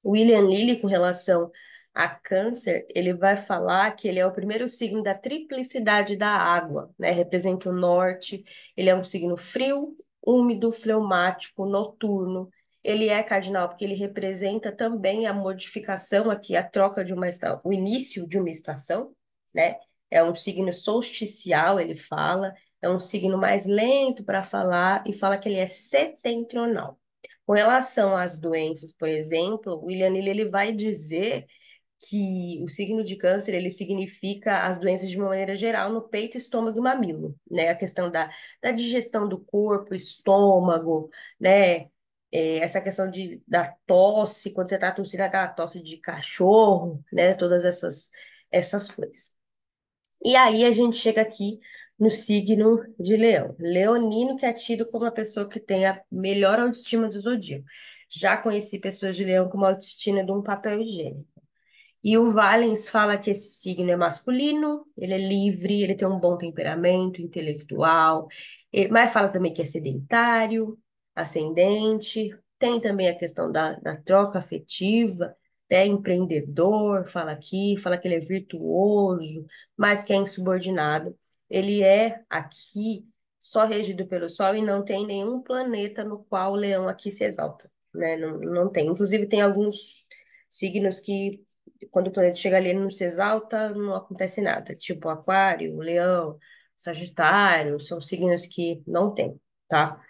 William 0.04 0.42
Lilly 0.42 0.80
com 0.80 0.86
relação 0.86 1.50
a 1.94 2.08
câncer, 2.08 2.86
ele 2.94 3.12
vai 3.14 3.36
falar 3.36 3.90
que 3.92 4.08
ele 4.08 4.18
é 4.18 4.26
o 4.26 4.32
primeiro 4.32 4.68
signo 4.68 5.02
da 5.02 5.14
triplicidade 5.14 6.16
da 6.16 6.30
água, 6.30 6.90
né? 6.98 7.10
Representa 7.10 7.68
o 7.68 7.72
norte, 7.72 8.44
ele 8.76 8.88
é 8.88 8.96
um 8.96 9.04
signo 9.04 9.36
frio, 9.36 9.96
úmido, 10.22 10.72
fleumático, 10.72 11.66
noturno. 11.66 12.50
Ele 12.82 13.08
é 13.08 13.22
cardinal 13.22 13.68
porque 13.68 13.84
ele 13.84 13.94
representa 13.94 14.72
também 14.72 15.26
a 15.26 15.34
modificação 15.34 16.30
aqui, 16.30 16.56
a 16.56 16.62
troca 16.68 17.04
de 17.04 17.12
uma 17.14 17.28
estação, 17.28 17.60
o 17.64 17.72
início 17.72 18.26
de 18.26 18.38
uma 18.38 18.50
estação, 18.50 19.14
né? 19.54 19.76
É 20.10 20.22
um 20.22 20.34
signo 20.34 20.72
solsticial, 20.72 21.80
ele 21.80 21.96
fala, 21.96 22.54
é 22.82 22.88
um 22.88 23.00
signo 23.00 23.38
mais 23.38 23.66
lento 23.66 24.24
para 24.24 24.42
falar 24.42 25.04
e 25.06 25.12
fala 25.14 25.38
que 25.38 25.48
ele 25.48 25.58
é 25.58 25.66
setentrional. 25.66 26.98
Com 27.46 27.54
relação 27.54 28.16
às 28.16 28.38
doenças, 28.38 28.92
por 28.92 29.08
exemplo, 29.08 29.82
William 29.84 30.10
Lilly 30.10 30.30
ele 30.30 30.48
vai 30.48 30.72
dizer 30.72 31.46
que 31.98 32.60
o 32.62 32.68
signo 32.68 33.04
de 33.04 33.16
câncer 33.16 33.54
ele 33.54 33.70
significa 33.70 34.64
as 34.66 34.78
doenças 34.78 35.08
de 35.10 35.16
uma 35.16 35.28
maneira 35.28 35.56
geral 35.56 35.92
no 35.92 36.02
peito, 36.08 36.36
estômago 36.36 36.78
e 36.78 36.82
mamilo, 36.82 37.36
né? 37.50 37.68
A 37.68 37.76
questão 37.76 38.10
da, 38.10 38.30
da 38.62 38.72
digestão 38.72 39.28
do 39.28 39.38
corpo, 39.38 39.94
estômago, 39.94 41.10
né? 41.40 41.90
É, 42.32 42.58
essa 42.60 42.80
questão 42.80 43.10
de, 43.10 43.42
da 43.46 43.72
tosse, 43.86 44.52
quando 44.52 44.68
você 44.70 44.76
está 44.76 44.90
tossindo 44.92 45.22
aquela 45.24 45.48
tosse 45.48 45.82
de 45.82 45.98
cachorro, 45.98 47.04
né? 47.12 47.34
Todas 47.34 47.64
essas, 47.64 48.10
essas 48.50 48.90
coisas. 48.90 49.36
E 50.24 50.36
aí 50.36 50.64
a 50.64 50.70
gente 50.70 50.96
chega 50.96 51.22
aqui 51.22 51.60
no 52.02 52.10
signo 52.10 52.82
de 52.98 53.16
Leão. 53.16 53.54
Leonino, 53.60 54.36
que 54.36 54.44
é 54.44 54.52
tido 54.52 54.84
como 54.90 55.04
a 55.04 55.12
pessoa 55.12 55.48
que 55.48 55.60
tem 55.60 55.86
a 55.86 56.02
melhor 56.10 56.58
autoestima 56.58 57.08
do 57.08 57.20
zodíaco. 57.20 57.64
Já 58.10 58.36
conheci 58.36 58.80
pessoas 58.80 59.14
de 59.14 59.24
Leão 59.24 59.48
com 59.48 59.56
uma 59.56 59.68
autoestima 59.68 60.24
de 60.24 60.32
um 60.32 60.42
papel 60.42 60.82
higiênico. 60.82 61.24
E 62.02 62.18
o 62.18 62.32
Valens 62.32 62.88
fala 62.88 63.16
que 63.16 63.30
esse 63.30 63.52
signo 63.52 63.88
é 63.88 63.94
masculino, 63.94 64.84
ele 64.98 65.14
é 65.14 65.18
livre, 65.18 65.80
ele 65.80 65.94
tem 65.94 66.08
um 66.08 66.18
bom 66.18 66.36
temperamento 66.36 67.22
intelectual, 67.22 68.26
mas 68.90 69.12
fala 69.12 69.28
também 69.28 69.54
que 69.54 69.62
é 69.62 69.64
sedentário, 69.64 70.76
ascendente, 71.14 72.36
tem 72.58 72.80
também 72.80 73.08
a 73.08 73.16
questão 73.16 73.50
da, 73.52 73.74
da 73.74 73.96
troca 73.96 74.40
afetiva, 74.40 75.36
né, 75.70 75.86
empreendedor, 75.86 77.06
fala 77.06 77.30
aqui, 77.30 77.76
fala 77.78 77.96
que 77.96 78.08
ele 78.08 78.16
é 78.16 78.20
virtuoso, 78.20 79.46
mas 79.76 80.02
que 80.02 80.12
é 80.12 80.16
insubordinado. 80.16 81.16
Ele 81.52 81.82
é 81.82 82.22
aqui 82.30 83.06
só 83.38 83.64
regido 83.66 84.06
pelo 84.06 84.28
Sol 84.30 84.54
e 84.56 84.62
não 84.62 84.84
tem 84.84 85.06
nenhum 85.06 85.42
planeta 85.42 86.04
no 86.04 86.24
qual 86.24 86.52
o 86.52 86.56
leão 86.56 86.88
aqui 86.88 87.10
se 87.10 87.24
exalta, 87.24 87.70
né? 87.94 88.16
Não, 88.16 88.38
não 88.38 88.70
tem. 88.70 88.86
Inclusive, 88.88 89.26
tem 89.26 89.42
alguns 89.42 90.08
signos 90.48 91.00
que 91.00 91.44
quando 91.90 92.08
o 92.08 92.12
planeta 92.12 92.36
chega 92.36 92.56
ali, 92.56 92.70
ele 92.70 92.78
não 92.80 92.90
se 92.90 93.04
exalta, 93.04 93.70
não 93.70 93.94
acontece 93.94 94.40
nada. 94.40 94.74
Tipo 94.74 95.08
Aquário, 95.08 95.76
Leão, 95.78 96.38
Sagitário, 96.76 97.80
são 97.80 98.00
signos 98.00 98.46
que 98.46 98.82
não 98.86 99.12
tem, 99.14 99.40
tá? 99.68 100.00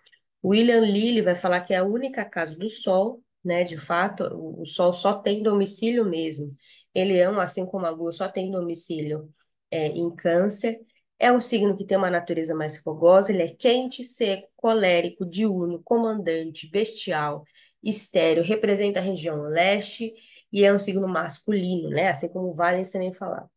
William 0.44 0.80
Lilly 0.80 1.22
vai 1.22 1.36
falar 1.36 1.60
que 1.62 1.74
é 1.74 1.78
a 1.78 1.84
única 1.84 2.24
casa 2.24 2.56
do 2.56 2.68
Sol, 2.68 3.22
né? 3.44 3.64
De 3.64 3.78
fato, 3.78 4.24
o 4.34 4.64
Sol 4.66 4.92
só 4.92 5.14
tem 5.14 5.42
domicílio 5.42 6.04
mesmo. 6.04 6.48
Ele 6.94 7.16
é 7.16 7.26
assim 7.26 7.64
como 7.66 7.86
a 7.86 7.90
Lua, 7.90 8.12
só 8.12 8.28
tem 8.28 8.50
domicílio 8.50 9.32
é, 9.70 9.88
em 9.88 10.14
Câncer. 10.14 10.80
É 11.22 11.30
um 11.32 11.40
signo 11.40 11.76
que 11.76 11.84
tem 11.86 11.96
uma 11.96 12.10
natureza 12.10 12.52
mais 12.54 12.78
fogosa, 12.78 13.32
ele 13.32 13.42
é 13.44 13.54
quente, 13.54 14.02
seco, 14.04 14.48
colérico, 14.56 15.24
diurno, 15.24 15.80
comandante, 15.84 16.68
bestial, 16.68 17.44
estéreo, 17.82 18.42
representa 18.42 18.98
a 19.00 19.02
região 19.02 19.42
leste 19.42 20.12
e 20.52 20.64
é 20.64 20.72
um 20.74 20.80
signo 20.80 21.06
masculino, 21.06 21.90
né? 21.90 22.08
Assim 22.08 22.28
como 22.28 22.48
o 22.48 22.54
Valens 22.54 22.90
também 22.90 23.12
falava. 23.14 23.48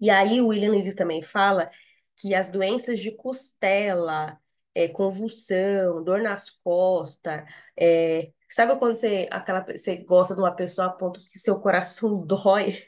E 0.00 0.10
aí 0.10 0.40
o 0.40 0.48
William 0.48 0.70
Lilly 0.72 0.94
também 0.94 1.22
fala 1.22 1.70
que 2.16 2.34
as 2.34 2.50
doenças 2.50 3.00
de 3.00 3.10
costela, 3.12 4.38
é, 4.74 4.88
convulsão, 4.88 6.04
dor 6.04 6.20
nas 6.22 6.50
costas, 6.50 7.44
é, 7.78 8.30
sabe 8.50 8.78
quando 8.78 8.96
você, 8.96 9.28
aquela, 9.30 9.60
você 9.62 9.96
gosta 9.98 10.34
de 10.34 10.40
uma 10.40 10.54
pessoa 10.54 10.88
a 10.88 10.90
ponto 10.90 11.20
que 11.28 11.38
seu 11.38 11.60
coração 11.60 12.20
dói? 12.26 12.82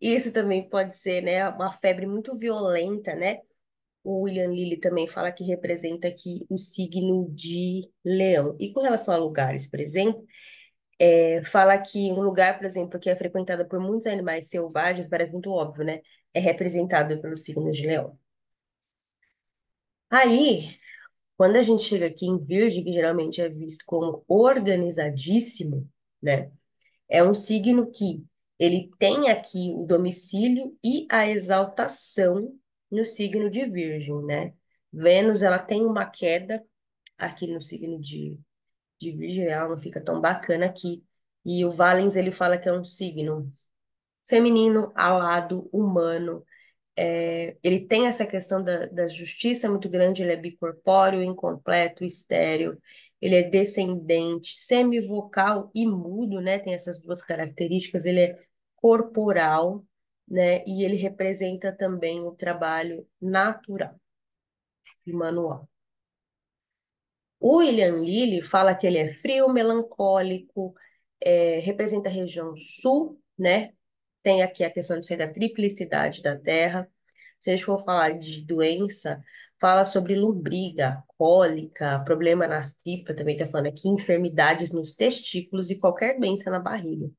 Isso 0.00 0.32
também 0.32 0.68
pode 0.68 0.96
ser, 0.96 1.22
né, 1.22 1.48
uma 1.48 1.72
febre 1.72 2.06
muito 2.06 2.36
violenta, 2.36 3.14
né? 3.14 3.40
O 4.04 4.22
William 4.22 4.48
Lilly 4.48 4.78
também 4.78 5.08
fala 5.08 5.32
que 5.32 5.44
representa 5.44 6.08
aqui 6.08 6.46
o 6.50 6.58
signo 6.58 7.28
de 7.32 7.90
leão. 8.04 8.56
E 8.60 8.72
com 8.72 8.80
relação 8.82 9.14
a 9.14 9.16
lugares, 9.18 9.66
por 9.66 9.80
exemplo, 9.80 10.24
é, 10.98 11.42
fala 11.44 11.78
que 11.78 12.12
um 12.12 12.22
lugar, 12.22 12.58
por 12.58 12.66
exemplo, 12.66 12.98
que 13.00 13.10
é 13.10 13.16
frequentado 13.16 13.66
por 13.68 13.80
muitos 13.80 14.06
animais 14.06 14.48
selvagens, 14.48 15.06
parece 15.08 15.32
muito 15.32 15.50
óbvio, 15.50 15.84
né? 15.84 16.00
É 16.34 16.40
representado 16.40 17.20
pelo 17.20 17.36
signo 17.36 17.70
de 17.70 17.86
leão. 17.86 18.18
Aí, 20.10 20.78
quando 21.36 21.56
a 21.56 21.62
gente 21.62 21.82
chega 21.84 22.06
aqui 22.06 22.26
em 22.26 22.38
Virgem, 22.44 22.84
que 22.84 22.92
geralmente 22.92 23.40
é 23.40 23.48
visto 23.48 23.84
como 23.86 24.24
organizadíssimo, 24.28 25.88
né? 26.22 26.50
É 27.08 27.22
um 27.24 27.34
signo 27.34 27.90
que 27.90 28.24
ele 28.64 28.90
tem 28.98 29.30
aqui 29.30 29.72
o 29.74 29.84
domicílio 29.86 30.76
e 30.84 31.06
a 31.10 31.28
exaltação 31.28 32.54
no 32.90 33.04
signo 33.04 33.50
de 33.50 33.64
Virgem, 33.66 34.22
né? 34.24 34.54
Vênus, 34.92 35.42
ela 35.42 35.58
tem 35.58 35.84
uma 35.84 36.06
queda 36.06 36.64
aqui 37.18 37.46
no 37.48 37.60
signo 37.60 38.00
de 38.00 38.38
de 38.98 39.12
Virgem, 39.12 39.46
ela 39.46 39.68
não 39.68 39.78
fica 39.78 40.00
tão 40.02 40.20
bacana 40.20 40.66
aqui. 40.66 41.04
E 41.44 41.64
o 41.64 41.70
Valens, 41.70 42.16
ele 42.16 42.30
fala 42.32 42.58
que 42.58 42.68
é 42.68 42.72
um 42.72 42.84
signo 42.84 43.50
feminino, 44.26 44.92
alado, 44.94 45.68
humano. 45.72 46.44
É, 46.96 47.56
ele 47.62 47.86
tem 47.86 48.06
essa 48.06 48.26
questão 48.26 48.62
da, 48.62 48.86
da 48.86 49.08
justiça 49.08 49.68
muito 49.68 49.88
grande, 49.90 50.22
ele 50.22 50.32
é 50.32 50.36
bicorpóreo, 50.36 51.22
incompleto, 51.22 52.04
estéreo, 52.04 52.80
ele 53.20 53.34
é 53.36 53.42
descendente, 53.42 54.56
semivocal 54.58 55.70
e 55.74 55.86
mudo, 55.86 56.40
né? 56.40 56.58
Tem 56.58 56.74
essas 56.74 57.00
duas 57.00 57.22
características, 57.22 58.04
ele 58.04 58.20
é 58.20 58.38
corporal, 58.84 59.82
né? 60.28 60.62
E 60.66 60.84
ele 60.84 60.96
representa 60.96 61.72
também 61.72 62.20
o 62.20 62.32
trabalho 62.32 63.08
natural 63.18 63.98
e 65.06 65.12
manual. 65.12 65.66
O 67.40 67.56
William 67.58 68.02
Lilly 68.02 68.42
fala 68.42 68.74
que 68.74 68.86
ele 68.86 68.98
é 68.98 69.14
frio, 69.14 69.48
melancólico, 69.48 70.74
é, 71.20 71.60
representa 71.60 72.10
a 72.10 72.12
região 72.12 72.54
sul, 72.58 73.18
né? 73.38 73.72
Tem 74.22 74.42
aqui 74.42 74.62
a 74.64 74.70
questão 74.70 75.00
de 75.00 75.06
ser 75.06 75.16
da 75.16 75.28
triplicidade 75.32 76.22
da 76.22 76.36
Terra. 76.38 76.86
Se 77.40 77.50
a 77.50 77.56
gente 77.56 77.64
for 77.64 77.82
falar 77.84 78.18
de 78.18 78.42
doença, 78.44 79.22
fala 79.58 79.86
sobre 79.86 80.14
lombriga, 80.14 81.02
cólica, 81.18 82.00
problema 82.04 82.46
nas 82.46 82.74
tripas, 82.74 83.16
também 83.16 83.36
está 83.36 83.46
falando 83.46 83.68
aqui, 83.68 83.88
enfermidades 83.88 84.70
nos 84.70 84.92
testículos 84.92 85.70
e 85.70 85.78
qualquer 85.78 86.18
doença 86.18 86.50
na 86.50 86.60
barriga. 86.60 87.10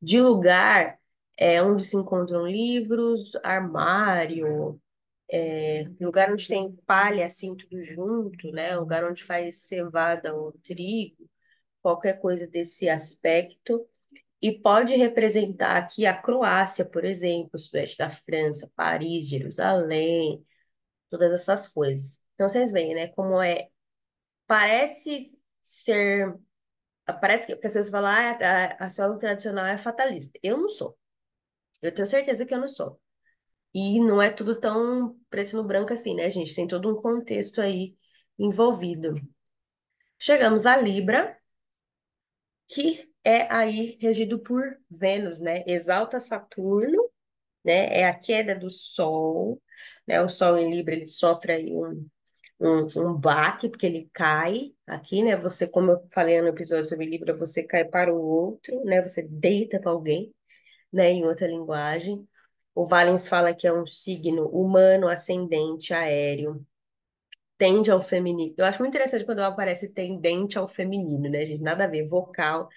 De 0.00 0.20
lugar 0.20 0.98
é 1.38 1.62
onde 1.62 1.84
se 1.84 1.96
encontram 1.96 2.46
livros, 2.46 3.34
armário, 3.44 4.80
é, 5.30 5.84
lugar 6.00 6.32
onde 6.32 6.48
tem 6.48 6.72
palha, 6.86 7.26
assim, 7.26 7.54
tudo 7.56 7.82
junto, 7.82 8.50
né? 8.52 8.76
Lugar 8.76 9.04
onde 9.04 9.24
faz 9.24 9.62
cevada 9.62 10.34
ou 10.34 10.52
trigo, 10.62 11.28
qualquer 11.82 12.20
coisa 12.20 12.46
desse 12.46 12.88
aspecto. 12.88 13.86
E 14.42 14.52
pode 14.60 14.94
representar 14.96 15.76
aqui 15.76 16.06
a 16.06 16.16
Croácia, 16.16 16.84
por 16.84 17.04
exemplo, 17.04 17.50
o 17.54 17.58
sudeste 17.58 17.98
da 17.98 18.10
França, 18.10 18.70
Paris, 18.76 19.26
Jerusalém, 19.28 20.44
todas 21.10 21.32
essas 21.32 21.68
coisas. 21.68 22.22
Então 22.34 22.48
vocês 22.48 22.72
veem, 22.72 22.94
né, 22.94 23.08
como 23.08 23.40
é 23.42 23.68
parece 24.46 25.36
ser 25.62 26.38
parece 27.14 27.46
que, 27.46 27.56
que 27.56 27.66
as 27.66 27.72
pessoas 27.72 27.90
falam, 27.90 28.10
ah, 28.10 28.38
a, 28.78 28.84
a 28.84 28.86
astrologia 28.86 29.20
tradicional 29.20 29.66
é 29.66 29.78
fatalista. 29.78 30.38
Eu 30.42 30.58
não 30.58 30.68
sou. 30.68 30.96
Eu 31.82 31.94
tenho 31.94 32.06
certeza 32.06 32.46
que 32.46 32.54
eu 32.54 32.58
não 32.60 32.68
sou. 32.68 33.00
E 33.74 34.00
não 34.00 34.20
é 34.22 34.30
tudo 34.30 34.58
tão 34.60 35.18
preto 35.30 35.56
no 35.56 35.64
branco 35.64 35.92
assim, 35.92 36.14
né, 36.14 36.30
gente? 36.30 36.54
Tem 36.54 36.66
todo 36.66 36.90
um 36.90 37.00
contexto 37.00 37.60
aí 37.60 37.96
envolvido. 38.38 39.14
Chegamos 40.18 40.66
a 40.66 40.76
Libra, 40.76 41.38
que 42.68 43.10
é 43.24 43.52
aí 43.52 43.98
regido 44.00 44.38
por 44.38 44.62
Vênus, 44.90 45.40
né? 45.40 45.64
Exalta 45.66 46.20
Saturno, 46.20 47.10
né? 47.64 48.00
É 48.00 48.06
a 48.08 48.14
queda 48.18 48.54
do 48.56 48.70
Sol, 48.70 49.62
né? 50.06 50.20
O 50.22 50.28
Sol 50.28 50.58
em 50.58 50.70
Libra, 50.70 50.94
ele 50.94 51.06
sofre 51.06 51.52
aí 51.52 51.72
um, 51.72 52.08
um, 52.60 52.86
um 53.10 53.14
baque, 53.14 53.68
porque 53.68 53.86
ele 53.86 54.10
cai 54.12 54.72
aqui, 54.86 55.22
né? 55.22 55.36
Você, 55.36 55.68
como 55.68 55.92
eu 55.92 56.06
falei 56.10 56.40
no 56.40 56.48
episódio 56.48 56.84
sobre 56.86 57.06
Libra, 57.06 57.36
você 57.36 57.62
cai 57.62 57.84
para 57.84 58.12
o 58.12 58.20
outro, 58.20 58.82
né? 58.84 59.02
Você 59.02 59.22
deita 59.22 59.80
para 59.80 59.90
alguém, 59.90 60.34
né? 60.92 61.10
Em 61.10 61.24
outra 61.26 61.46
linguagem. 61.46 62.26
O 62.74 62.86
Valens 62.86 63.28
fala 63.28 63.54
que 63.54 63.66
é 63.66 63.72
um 63.72 63.86
signo 63.86 64.48
humano, 64.48 65.08
ascendente, 65.08 65.92
aéreo, 65.94 66.64
tende 67.58 67.90
ao 67.90 68.00
feminino. 68.02 68.54
Eu 68.56 68.64
acho 68.66 68.78
muito 68.80 68.94
interessante 68.94 69.24
quando 69.24 69.40
aparece 69.40 69.88
tendente 69.88 70.58
ao 70.58 70.68
feminino, 70.68 71.28
né, 71.28 71.44
gente? 71.46 71.62
Nada 71.62 71.84
a 71.84 71.86
ver, 71.88 72.06
vocal, 72.06 72.68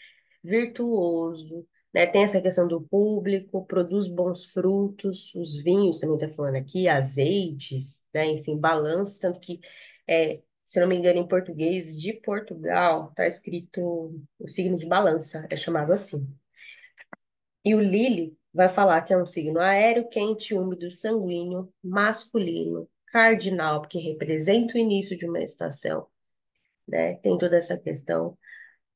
virtuoso, 0.43 1.67
né? 1.93 2.05
Tem 2.07 2.23
essa 2.23 2.41
questão 2.41 2.67
do 2.67 2.81
público, 2.81 3.65
produz 3.65 4.07
bons 4.07 4.45
frutos, 4.45 5.33
os 5.35 5.57
vinhos 5.63 5.99
também 5.99 6.17
tá 6.17 6.29
falando 6.29 6.55
aqui, 6.55 6.87
azeites, 6.87 8.03
né? 8.13 8.27
Enfim, 8.27 8.57
balanço, 8.57 9.19
tanto 9.19 9.39
que, 9.39 9.59
é, 10.07 10.41
se 10.65 10.79
não 10.79 10.87
me 10.87 10.95
engano, 10.95 11.19
em 11.19 11.27
português 11.27 11.99
de 11.99 12.13
Portugal, 12.13 13.11
tá 13.15 13.27
escrito 13.27 14.15
o 14.39 14.47
signo 14.47 14.77
de 14.77 14.85
balança, 14.87 15.45
é 15.49 15.55
chamado 15.55 15.91
assim. 15.93 16.27
E 17.63 17.75
o 17.75 17.79
Lili 17.79 18.37
vai 18.53 18.67
falar 18.69 19.01
que 19.01 19.13
é 19.13 19.17
um 19.17 19.25
signo 19.25 19.59
aéreo, 19.59 20.09
quente, 20.09 20.53
úmido, 20.53 20.89
sanguíneo, 20.91 21.71
masculino, 21.83 22.89
cardinal, 23.07 23.81
porque 23.81 23.99
representa 23.99 24.75
o 24.75 24.77
início 24.77 25.17
de 25.17 25.25
uma 25.25 25.39
estação, 25.41 26.07
né? 26.87 27.15
Tem 27.15 27.37
toda 27.37 27.57
essa 27.57 27.77
questão. 27.77 28.37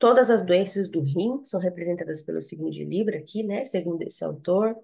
Todas 0.06 0.30
as 0.30 0.44
doenças 0.46 0.88
do 0.88 1.02
rim 1.02 1.44
são 1.44 1.60
representadas 1.60 2.22
pelo 2.22 2.40
signo 2.40 2.70
de 2.70 2.86
Libra 2.86 3.18
aqui, 3.18 3.42
né? 3.42 3.66
Segundo 3.66 4.04
esse 4.04 4.24
autor. 4.24 4.78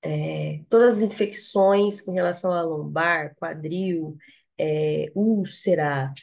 É, 0.00 0.62
todas 0.68 0.98
as 0.98 1.02
infecções 1.02 2.00
com 2.00 2.12
relação 2.12 2.52
a 2.52 2.62
lombar, 2.62 3.34
quadril, 3.34 4.16
é, 4.56 5.10
úlcera, 5.12 6.14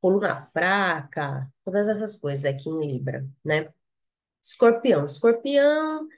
coluna 0.00 0.40
fraca, 0.46 1.48
todas 1.64 1.86
essas 1.86 2.16
coisas 2.16 2.44
aqui 2.44 2.68
em 2.68 2.84
Libra, 2.94 3.24
né? 3.44 3.72
Escorpião. 4.42 5.06
Escorpião 5.06 6.08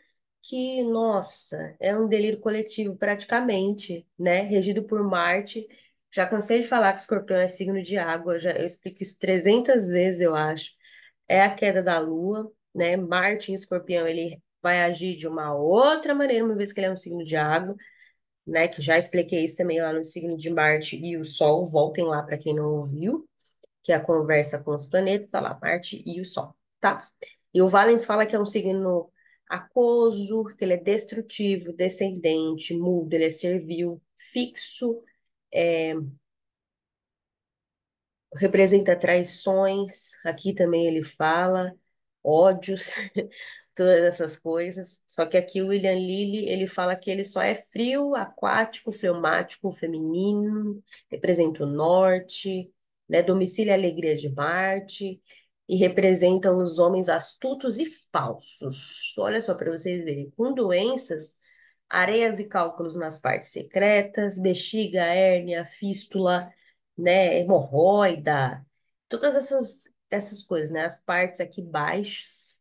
que, 0.41 0.83
nossa, 0.85 1.77
é 1.79 1.95
um 1.95 2.09
delírio 2.09 2.41
coletivo 2.41 2.97
praticamente, 2.97 4.07
né? 4.19 4.41
Regido 4.41 4.85
por 4.85 5.05
Marte. 5.05 5.69
Já 6.11 6.27
cansei 6.27 6.61
de 6.61 6.67
falar 6.67 6.95
que 6.95 7.01
Escorpião 7.01 7.39
é 7.39 7.47
signo 7.47 7.83
de 7.83 7.99
água, 7.99 8.39
já, 8.39 8.53
eu 8.53 8.67
explico 8.67 9.03
isso 9.03 9.19
300 9.19 9.89
vezes, 9.89 10.23
eu 10.23 10.35
acho. 10.35 10.78
É 11.29 11.43
a 11.43 11.55
queda 11.55 11.83
da 11.83 11.99
Lua, 11.99 12.51
né? 12.75 12.97
Marte 12.97 13.53
em 13.53 13.55
Escorpião, 13.55 14.07
ele 14.07 14.43
vai 14.63 14.83
agir 14.83 15.17
de 15.17 15.29
uma 15.29 15.55
outra 15.55 16.15
maneira, 16.15 16.45
uma 16.45 16.57
vez 16.57 16.73
que 16.73 16.81
ele 16.81 16.87
é 16.89 16.93
um 16.93 16.97
signo 16.97 17.25
de 17.25 17.37
água, 17.37 17.77
né? 18.47 18.69
Que 18.69 18.83
já 18.83 18.99
expliquei 18.99 19.45
isso 19.45 19.57
também 19.57 19.81
lá 19.81 19.93
no 19.93 20.05
signo 20.05 20.37
de 20.37 20.51
Marte 20.51 20.97
e 20.97 21.17
o 21.17 21.25
Sol, 21.25 21.67
voltem 21.67 22.05
lá 22.05 22.23
para 22.23 22.39
quem 22.39 22.55
não 22.55 22.75
ouviu, 22.77 23.29
que 23.83 23.93
é 23.93 23.97
a 23.97 24.01
conversa 24.01 24.59
com 24.63 24.75
os 24.75 24.85
planetas, 24.85 25.31
tá 25.31 25.41
lá, 25.41 25.59
Marte 25.63 26.03
e 26.07 26.21
o 26.21 26.25
Sol, 26.25 26.55
tá? 26.81 27.07
E 27.55 27.63
o 27.63 27.69
Valens 27.69 28.05
fala 28.05 28.27
que 28.27 28.37
é 28.37 28.41
um 28.41 28.47
signo 28.47 29.11
aquoso, 29.49 30.45
que 30.57 30.65
ele 30.65 30.75
é 30.75 30.77
destrutivo, 30.77 31.73
descendente, 31.73 32.75
mudo, 32.75 33.15
ele 33.15 33.27
é 33.27 33.31
servil, 33.31 34.01
fixo, 34.17 35.03
é, 35.53 35.95
representa 38.35 38.97
traições, 38.97 40.11
aqui 40.25 40.53
também 40.55 40.87
ele 40.87 41.03
fala, 41.03 41.75
ódios, 42.23 42.93
todas 43.75 44.03
essas 44.03 44.37
coisas. 44.37 45.03
Só 45.07 45.27
que 45.27 45.37
aqui 45.37 45.63
o 45.63 45.69
William 45.69 45.95
Lilly, 45.95 46.49
ele 46.49 46.67
fala 46.67 46.97
que 46.97 47.11
ele 47.11 47.25
só 47.25 47.41
é 47.41 47.55
frio, 47.55 48.15
aquático, 48.15 48.93
fleumático, 48.93 49.71
feminino, 49.71 50.83
representa 51.11 51.65
o 51.65 51.67
norte, 51.67 52.71
né, 53.09 53.23
domicílio 53.23 53.71
e 53.71 53.75
alegria 53.75 54.17
de 54.17 54.29
Marte, 54.29 55.21
e 55.69 55.77
representam 55.77 56.59
os 56.59 56.79
homens 56.79 57.09
astutos 57.09 57.79
e 57.79 57.87
falsos. 58.11 59.15
Olha 59.19 59.41
só 59.41 59.55
para 59.55 59.71
vocês 59.71 60.03
verem, 60.05 60.31
com 60.31 60.53
doenças, 60.55 61.35
areias 61.89 62.39
e 62.41 62.45
cálculos 62.47 62.97
nas 62.97 63.19
partes 63.19 63.49
secretas, 63.49 64.39
bexiga, 64.39 65.03
hérnia, 65.05 65.65
fístula, 65.65 66.51
né, 66.99 67.39
hemorroida, 67.41 68.65
todas 69.09 69.37
essas 69.37 69.85
essas 70.11 70.43
coisas, 70.43 70.71
né, 70.71 70.85
as 70.85 71.01
partes 71.01 71.41
aqui 71.41 71.63
baixas. 71.63 72.59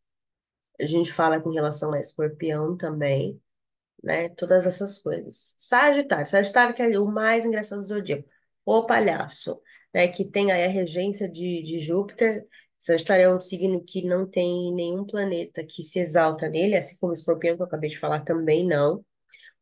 A 0.79 0.85
gente 0.85 1.13
fala 1.13 1.39
com 1.41 1.49
relação 1.49 1.93
a 1.93 1.99
escorpião 1.99 2.77
também, 2.77 3.41
né, 4.03 4.29
todas 4.29 4.65
essas 4.65 4.99
coisas. 4.99 5.55
Sagitário, 5.57 6.27
Sagitário 6.27 6.75
que 6.75 6.81
é 6.83 6.99
o 6.99 7.05
mais 7.07 7.45
engraçado 7.45 7.79
do 7.79 7.87
zodíaco. 7.87 8.29
O 8.65 8.85
palhaço, 8.85 9.61
né, 9.93 10.07
que 10.07 10.25
tem 10.25 10.51
aí 10.51 10.65
a 10.65 10.69
regência 10.69 11.29
de, 11.29 11.61
de 11.63 11.79
Júpiter, 11.79 12.47
Sagitário 12.79 13.23
é 13.25 13.35
um 13.35 13.41
signo 13.41 13.83
que 13.83 14.03
não 14.05 14.25
tem 14.29 14.73
nenhum 14.73 15.05
planeta 15.05 15.65
que 15.65 15.83
se 15.83 15.99
exalta 15.99 16.47
nele, 16.49 16.77
assim 16.77 16.95
como 16.99 17.11
o 17.11 17.13
escorpião, 17.13 17.55
que 17.55 17.61
eu 17.61 17.65
acabei 17.65 17.89
de 17.89 17.99
falar, 17.99 18.21
também 18.23 18.65
não. 18.65 19.03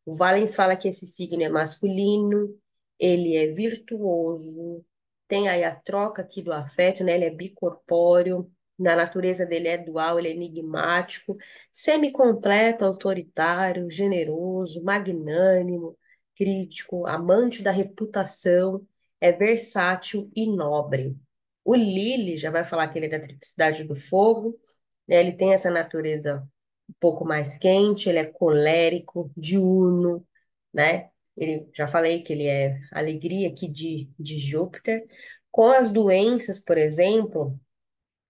O 0.06 0.14
Valens 0.16 0.56
fala 0.56 0.76
que 0.76 0.88
esse 0.88 1.08
signo 1.08 1.42
é 1.44 1.50
masculino, 1.50 2.56
ele 3.00 3.36
é 3.36 3.48
virtuoso, 3.48 4.86
tem 5.28 5.50
aí 5.50 5.64
a 5.64 5.76
troca 5.76 6.22
aqui 6.22 6.42
do 6.42 6.54
afeto, 6.54 7.04
né? 7.04 7.16
Ele 7.16 7.26
é 7.26 7.30
bicorpóreo, 7.30 8.52
na 8.78 8.96
natureza 8.96 9.46
dele 9.46 9.68
é 9.70 9.78
dual, 9.78 10.20
ele 10.20 10.28
é 10.30 10.32
enigmático, 10.32 11.38
semi-completo, 11.72 12.86
autoritário, 12.86 13.90
generoso, 13.90 14.84
magnânimo, 14.84 15.98
crítico, 16.36 17.06
amante 17.08 17.62
da 17.64 17.72
reputação, 17.72 18.86
é 19.22 19.32
versátil 19.32 20.30
e 20.36 20.46
nobre. 20.48 21.18
O 21.64 21.74
Lili 21.76 22.38
já 22.38 22.52
vai 22.52 22.66
falar 22.66 22.88
que 22.90 23.00
ele 23.00 23.08
é 23.08 23.10
da 23.10 23.20
triplicidade 23.20 23.84
do 23.84 23.96
fogo, 23.96 24.60
né? 25.08 25.20
Ele 25.20 25.34
tem 25.34 25.54
essa 25.54 25.72
natureza 25.72 26.48
um 26.90 26.94
pouco 27.00 27.26
mais 27.26 27.58
quente, 27.58 28.10
ele 28.10 28.20
é 28.20 28.26
colérico, 28.26 29.32
diurno, 29.36 30.26
né? 30.74 31.10
Ele, 31.38 31.70
já 31.74 31.88
falei 31.88 32.22
que 32.22 32.34
ele 32.34 32.48
é 32.48 32.80
alegria 32.92 33.50
aqui 33.50 33.68
de, 33.68 34.10
de 34.20 34.40
Júpiter. 34.40 35.06
Com 35.52 35.68
as 35.70 35.92
doenças, 35.92 36.60
por 36.60 36.78
exemplo, 36.78 37.60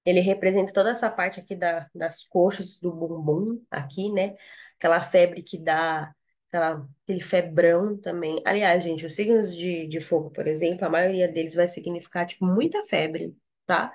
ele 0.06 0.20
representa 0.20 0.72
toda 0.74 0.92
essa 0.92 1.10
parte 1.10 1.40
aqui 1.40 1.56
da, 1.56 1.90
das 1.94 2.24
coxas, 2.26 2.78
do 2.80 2.92
bumbum, 2.92 3.62
aqui, 3.72 4.12
né? 4.12 4.36
Aquela 4.78 5.02
febre 5.02 5.42
que 5.44 5.58
dá, 5.58 6.14
aquela, 6.50 6.88
aquele 7.04 7.22
febrão 7.22 7.98
também. 7.98 8.42
Aliás, 8.46 8.84
gente, 8.84 9.06
os 9.06 9.16
signos 9.16 9.56
de, 9.56 9.88
de 9.88 10.00
fogo, 10.00 10.30
por 10.32 10.48
exemplo, 10.48 10.86
a 10.86 10.90
maioria 10.90 11.28
deles 11.28 11.56
vai 11.56 11.68
significar, 11.68 12.26
tipo, 12.28 12.46
muita 12.46 12.84
febre, 12.86 13.36
tá? 13.66 13.94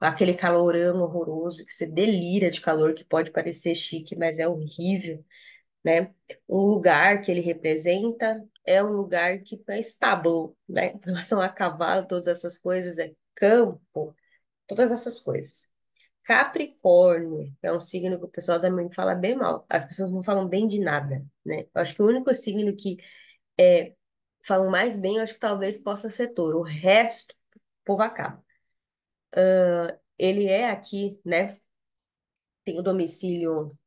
Aquele 0.00 0.34
calorão 0.34 1.02
horroroso, 1.02 1.64
que 1.66 1.72
você 1.72 1.86
delira 1.86 2.50
de 2.50 2.60
calor, 2.60 2.94
que 2.94 3.04
pode 3.04 3.30
parecer 3.32 3.74
chique, 3.74 4.16
mas 4.16 4.38
é 4.38 4.46
horrível, 4.48 5.24
né? 5.86 6.12
Um 6.48 6.58
lugar 6.66 7.20
que 7.22 7.30
ele 7.30 7.40
representa 7.40 8.44
é 8.64 8.82
um 8.82 8.90
lugar 8.92 9.38
que 9.42 9.62
é 9.68 9.78
estábulo, 9.78 10.56
né? 10.68 10.94
Em 10.98 10.98
relação 11.04 11.40
a 11.40 11.48
cavalo, 11.48 12.06
todas 12.08 12.26
essas 12.26 12.58
coisas, 12.58 12.98
é 12.98 13.14
campo, 13.36 14.14
todas 14.66 14.90
essas 14.90 15.20
coisas. 15.20 15.72
Capricórnio 16.24 17.54
é 17.62 17.72
um 17.72 17.80
signo 17.80 18.18
que 18.18 18.24
o 18.24 18.28
pessoal 18.28 18.60
também 18.60 18.90
fala 18.92 19.14
bem 19.14 19.36
mal. 19.36 19.64
As 19.68 19.84
pessoas 19.84 20.10
não 20.10 20.22
falam 20.24 20.48
bem 20.48 20.66
de 20.66 20.80
nada, 20.80 21.24
né? 21.44 21.66
Eu 21.74 21.82
acho 21.82 21.94
que 21.94 22.02
o 22.02 22.06
único 22.08 22.34
signo 22.34 22.74
que 22.76 22.96
é, 23.58 23.94
falam 24.44 24.70
mais 24.70 24.96
bem, 24.98 25.16
eu 25.18 25.22
acho 25.22 25.34
que 25.34 25.40
talvez 25.40 25.78
possa 25.78 26.10
ser 26.10 26.28
touro. 26.34 26.60
O 26.60 26.62
resto, 26.62 27.32
o 27.56 27.60
povo 27.84 28.02
acaba. 28.02 28.44
Uh, 29.34 29.98
ele 30.18 30.46
é 30.46 30.70
aqui, 30.70 31.20
né? 31.24 31.56
Tem 32.64 32.78
o 32.78 32.82
domicílio 32.82 33.78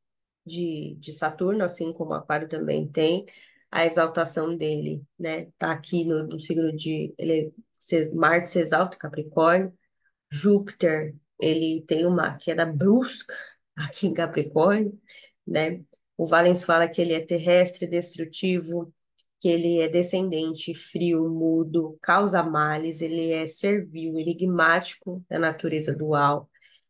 de, 0.46 0.96
de 0.98 1.12
Saturno, 1.12 1.64
assim 1.64 1.92
como 1.92 2.14
Aquário 2.14 2.48
também 2.48 2.86
tem, 2.88 3.26
a 3.70 3.86
exaltação 3.86 4.56
dele, 4.56 5.02
né? 5.18 5.46
Tá 5.58 5.72
aqui 5.72 6.04
no, 6.04 6.24
no 6.26 6.40
signo 6.40 6.74
de 6.74 7.14
ele, 7.18 7.52
Marte 8.14 8.50
se 8.50 8.60
exalta 8.60 8.96
Capricórnio, 8.96 9.72
Júpiter, 10.30 11.14
ele 11.40 11.82
tem 11.86 12.06
uma 12.06 12.36
queda 12.36 12.66
brusca 12.66 13.34
aqui 13.76 14.06
em 14.06 14.14
Capricórnio, 14.14 14.98
né? 15.46 15.82
O 16.16 16.26
Valens 16.26 16.64
fala 16.64 16.88
que 16.88 17.00
ele 17.00 17.14
é 17.14 17.20
terrestre, 17.20 17.86
destrutivo, 17.86 18.92
que 19.40 19.48
ele 19.48 19.80
é 19.80 19.88
descendente, 19.88 20.74
frio, 20.74 21.28
mudo, 21.30 21.98
causa 22.02 22.42
males, 22.42 23.00
ele 23.00 23.32
é 23.32 23.46
servil, 23.46 24.18
enigmático 24.18 25.24
da 25.28 25.38
natureza 25.38 25.94
dual, 25.96 26.48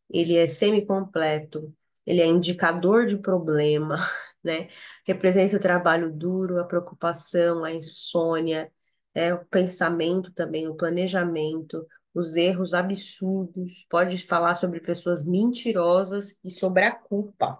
ele 0.09 0.35
é 0.35 0.47
semi-completo, 0.47 1.73
ele 2.05 2.21
é 2.21 2.25
indicador 2.27 3.05
de 3.05 3.17
problema, 3.17 3.97
né? 4.43 4.69
Representa 5.05 5.57
o 5.57 5.59
trabalho 5.59 6.11
duro, 6.11 6.59
a 6.59 6.65
preocupação, 6.65 7.63
a 7.63 7.71
insônia, 7.73 8.71
é, 9.13 9.33
o 9.33 9.45
pensamento 9.45 10.31
também, 10.33 10.67
o 10.67 10.75
planejamento, 10.75 11.85
os 12.13 12.35
erros 12.35 12.73
absurdos, 12.73 13.85
pode 13.89 14.17
falar 14.25 14.55
sobre 14.55 14.79
pessoas 14.79 15.25
mentirosas 15.25 16.37
e 16.43 16.51
sobre 16.51 16.83
a 16.85 16.91
culpa. 16.95 17.59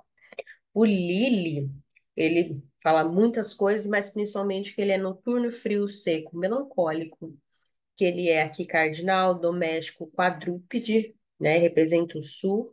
O 0.74 0.86
Lili, 0.86 1.70
ele 2.16 2.64
fala 2.82 3.04
muitas 3.04 3.54
coisas, 3.54 3.88
mas 3.88 4.10
principalmente 4.10 4.74
que 4.74 4.82
ele 4.82 4.92
é 4.92 4.98
noturno, 4.98 5.52
frio, 5.52 5.88
seco, 5.88 6.38
melancólico, 6.38 7.38
que 7.96 8.06
ele 8.06 8.30
é 8.30 8.44
aqui 8.44 8.66
cardinal, 8.66 9.36
doméstico, 9.36 10.08
quadrúpede, 10.12 11.16
né? 11.40 11.58
Representa 11.58 12.18
o 12.18 12.24
sul 12.24 12.72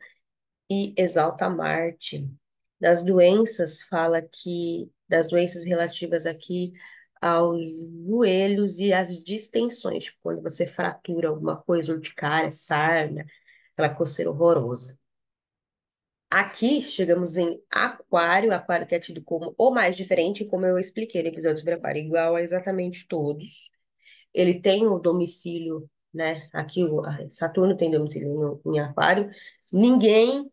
e 0.71 0.95
exalta 0.97 1.49
Marte. 1.49 2.29
Das 2.81 3.05
doenças, 3.05 3.83
fala 3.83 4.23
que 4.23 4.91
das 5.09 5.29
doenças 5.29 5.65
relativas 5.65 6.27
aqui 6.27 6.73
aos 7.21 7.67
joelhos 8.07 8.79
e 8.79 8.93
às 8.93 9.19
distensões, 9.19 10.05
tipo, 10.05 10.19
quando 10.23 10.43
você 10.43 10.67
fratura 10.67 11.29
alguma 11.29 11.57
coisa, 11.57 11.93
urticária, 11.93 12.53
sarna, 12.53 13.27
aquela 13.75 13.95
coceira 13.95 14.31
horrorosa. 14.31 14.99
Aqui 16.31 16.83
chegamos 16.83 17.37
em 17.39 17.61
Aquário, 17.71 18.53
Aquário 18.53 18.87
que 18.87 18.95
é 18.95 19.01
tido 19.01 19.23
como 19.23 19.55
o 19.57 19.71
mais 19.71 19.97
diferente, 19.97 20.45
como 20.45 20.67
eu 20.67 20.79
expliquei 20.79 21.23
no 21.23 21.29
episódio 21.29 21.59
sobre 21.59 21.75
Aquário, 21.75 22.03
igual 22.03 22.37
a 22.37 22.43
exatamente 22.43 23.07
todos. 23.09 23.71
Ele 24.35 24.61
tem 24.61 24.87
o 24.87 24.99
domicílio, 24.99 25.91
né? 26.13 26.49
Aqui 26.53 26.85
o 26.85 27.03
Saturno 27.31 27.77
tem 27.77 27.91
domicílio 27.91 28.61
em 28.67 28.79
Aquário. 28.79 29.31
Ninguém 29.73 30.51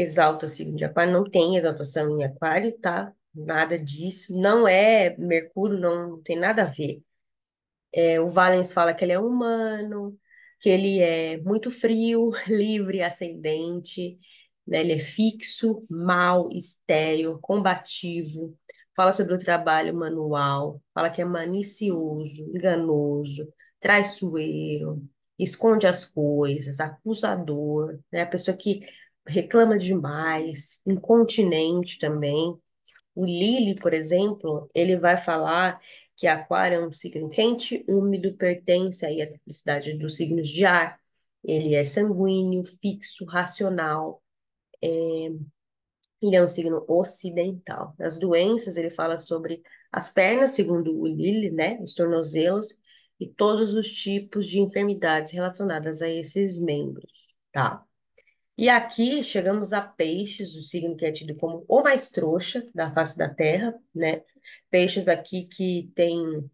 exalta 0.00 0.46
o 0.46 0.48
signo 0.48 0.76
de 0.76 0.84
Aquário, 0.84 1.12
não 1.12 1.24
tem 1.24 1.56
exaltação 1.56 2.10
em 2.10 2.24
Aquário, 2.24 2.78
tá? 2.80 3.12
Nada 3.34 3.78
disso. 3.78 4.32
Não 4.36 4.66
é 4.68 5.16
Mercúrio, 5.18 5.78
não 5.78 6.20
tem 6.22 6.36
nada 6.36 6.62
a 6.62 6.66
ver. 6.66 7.02
É, 7.92 8.20
o 8.20 8.28
Valens 8.28 8.72
fala 8.72 8.94
que 8.94 9.04
ele 9.04 9.12
é 9.12 9.18
humano, 9.18 10.18
que 10.60 10.68
ele 10.68 11.00
é 11.00 11.38
muito 11.38 11.70
frio, 11.70 12.30
livre, 12.46 13.02
ascendente, 13.02 14.18
né? 14.66 14.80
Ele 14.80 14.92
é 14.94 14.98
fixo, 14.98 15.80
mau, 15.90 16.48
estéril, 16.52 17.38
combativo. 17.40 18.56
Fala 18.96 19.12
sobre 19.12 19.34
o 19.34 19.38
trabalho 19.38 19.94
manual, 19.94 20.82
fala 20.94 21.10
que 21.10 21.22
é 21.22 21.24
malicioso, 21.24 22.42
enganoso, 22.54 23.48
traiçoeiro, 23.80 25.02
esconde 25.38 25.86
as 25.86 26.04
coisas, 26.04 26.80
acusador, 26.80 27.98
né? 28.12 28.22
A 28.22 28.26
pessoa 28.26 28.56
que 28.56 28.80
reclama 29.28 29.78
demais, 29.78 30.80
incontinente 30.86 31.98
também. 31.98 32.56
O 33.14 33.24
Lili, 33.24 33.74
por 33.74 33.92
exemplo, 33.92 34.70
ele 34.74 34.96
vai 34.96 35.18
falar 35.18 35.80
que 36.16 36.26
Aquário 36.26 36.78
é 36.78 36.86
um 36.86 36.92
signo 36.92 37.28
quente, 37.28 37.84
úmido, 37.88 38.34
pertence 38.36 39.06
aí 39.06 39.22
à 39.22 39.28
triplicidade 39.28 39.94
dos 39.94 40.16
signos 40.16 40.48
de 40.48 40.64
ar. 40.64 40.98
Ele 41.44 41.74
é 41.74 41.84
sanguíneo, 41.84 42.64
fixo, 42.64 43.24
racional. 43.24 44.22
É... 44.82 44.88
Ele 46.20 46.34
é 46.34 46.42
um 46.42 46.48
signo 46.48 46.84
ocidental. 46.88 47.94
Nas 47.98 48.18
doenças, 48.18 48.76
ele 48.76 48.90
fala 48.90 49.18
sobre 49.18 49.62
as 49.92 50.10
pernas, 50.10 50.52
segundo 50.52 50.98
o 50.98 51.06
Lili, 51.06 51.50
né? 51.50 51.78
Os 51.80 51.94
tornozelos 51.94 52.76
e 53.20 53.26
todos 53.28 53.74
os 53.74 53.88
tipos 53.88 54.46
de 54.46 54.60
enfermidades 54.60 55.32
relacionadas 55.32 56.02
a 56.02 56.08
esses 56.08 56.58
membros, 56.60 57.34
tá? 57.52 57.84
E 58.58 58.68
aqui 58.68 59.22
chegamos 59.22 59.72
a 59.72 59.80
peixes, 59.80 60.56
o 60.56 60.62
signo 60.62 60.96
que 60.96 61.06
é 61.06 61.12
tido 61.12 61.36
como 61.36 61.64
o 61.68 61.80
mais 61.80 62.08
trouxa 62.10 62.68
da 62.74 62.92
face 62.92 63.16
da 63.16 63.32
Terra, 63.32 63.72
né? 63.94 64.22
Peixes 64.68 65.06
aqui 65.06 65.46
que 65.46 65.92
tem 65.94 66.50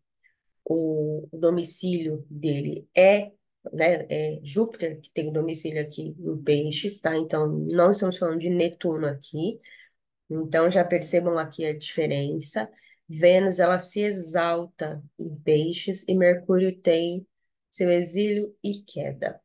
o, 0.65 1.27
domicílio 1.33 2.27
dele 2.29 2.87
é, 2.95 3.33
né, 3.73 4.07
é 4.11 4.41
Júpiter, 4.43 5.01
que 5.01 5.11
tem 5.13 5.29
o 5.29 5.33
domicílio 5.33 5.81
aqui 5.81 6.15
em 6.19 6.43
peixes, 6.43 7.01
tá? 7.01 7.17
Então, 7.17 7.49
não 7.49 7.91
estamos 7.91 8.19
falando 8.19 8.41
de 8.41 8.51
Netuno 8.51 9.07
aqui. 9.07 9.59
Então, 10.31 10.71
já 10.71 10.85
percebam 10.85 11.39
aqui 11.39 11.65
a 11.65 11.77
diferença. 11.77 12.71
Vênus, 13.09 13.61
ela 13.61 13.79
se 13.79 14.01
exalta 14.01 15.03
em 15.19 15.35
peixes 15.37 16.05
e 16.09 16.15
Mercúrio 16.15 16.77
tem 16.81 17.27
seu 17.71 17.91
exílio 17.91 18.55
e 18.63 18.83
queda 18.83 19.41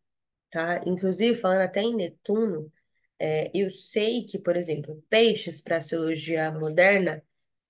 tá? 0.50 0.82
Inclusive, 0.86 1.38
falando 1.40 1.62
até 1.62 1.82
em 1.82 1.96
Netuno, 1.96 2.72
é, 3.20 3.52
eu 3.54 3.70
sei 3.70 4.26
que, 4.26 4.40
por 4.40 4.56
exemplo, 4.58 5.04
peixes, 5.10 5.62
para 5.62 5.76
a 5.76 5.78
astrologia 5.80 6.52
moderna, 6.52 7.24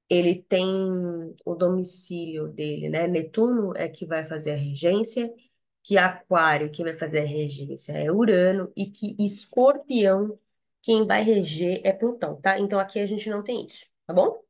ele 0.10 0.44
tem 0.44 0.68
o 1.46 1.56
domicílio 1.56 2.48
dele, 2.48 2.90
né? 2.90 3.08
Netuno 3.08 3.74
é 3.76 3.88
que 3.90 4.06
vai 4.06 4.26
fazer 4.28 4.52
a 4.54 4.56
regência, 4.56 5.34
que 5.84 5.98
Aquário, 5.98 6.72
que 6.72 6.84
vai 6.84 6.98
fazer 6.98 7.20
a 7.22 7.26
regência 7.26 7.94
é 7.94 8.12
Urano, 8.12 8.72
e 8.76 8.88
que 8.88 9.16
Escorpião, 9.20 10.40
quem 10.82 11.06
vai 11.06 11.24
reger 11.24 11.82
é 11.84 11.94
Plutão, 11.94 12.40
tá? 12.42 12.60
Então 12.60 12.80
aqui 12.80 13.00
a 13.00 13.06
gente 13.08 13.30
não 13.30 13.44
tem 13.44 13.66
isso, 13.66 13.86
tá 14.08 14.14
bom? 14.14 14.44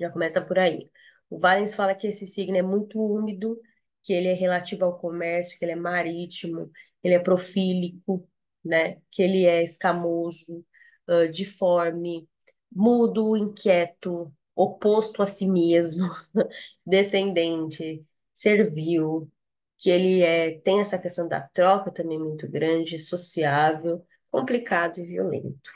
Já 0.00 0.10
começa 0.10 0.40
por 0.42 0.58
aí. 0.58 0.90
O 1.30 1.38
Valens 1.38 1.74
fala 1.74 1.94
que 1.94 2.06
esse 2.06 2.26
signo 2.26 2.56
é 2.56 2.62
muito 2.62 3.00
úmido, 3.00 3.60
que 4.02 4.12
ele 4.12 4.28
é 4.28 4.34
relativo 4.34 4.84
ao 4.84 4.98
comércio, 4.98 5.58
que 5.58 5.64
ele 5.64 5.72
é 5.72 5.76
marítimo, 5.76 6.70
ele 7.02 7.14
é 7.14 7.18
profílico, 7.18 8.28
né? 8.64 9.00
Que 9.10 9.22
ele 9.22 9.44
é 9.44 9.62
escamoso, 9.62 10.64
uh, 11.08 11.28
diforme, 11.30 12.28
mudo, 12.70 13.36
inquieto, 13.36 14.32
oposto 14.54 15.22
a 15.22 15.26
si 15.26 15.46
mesmo, 15.46 16.08
descendente, 16.86 18.00
servil, 18.34 19.30
que 19.78 19.90
ele 19.90 20.22
é, 20.22 20.58
tem 20.60 20.80
essa 20.80 20.98
questão 20.98 21.28
da 21.28 21.40
troca 21.40 21.92
também 21.92 22.18
muito 22.18 22.48
grande, 22.50 22.98
sociável, 22.98 24.04
complicado 24.30 24.98
e 25.00 25.06
violento. 25.06 25.70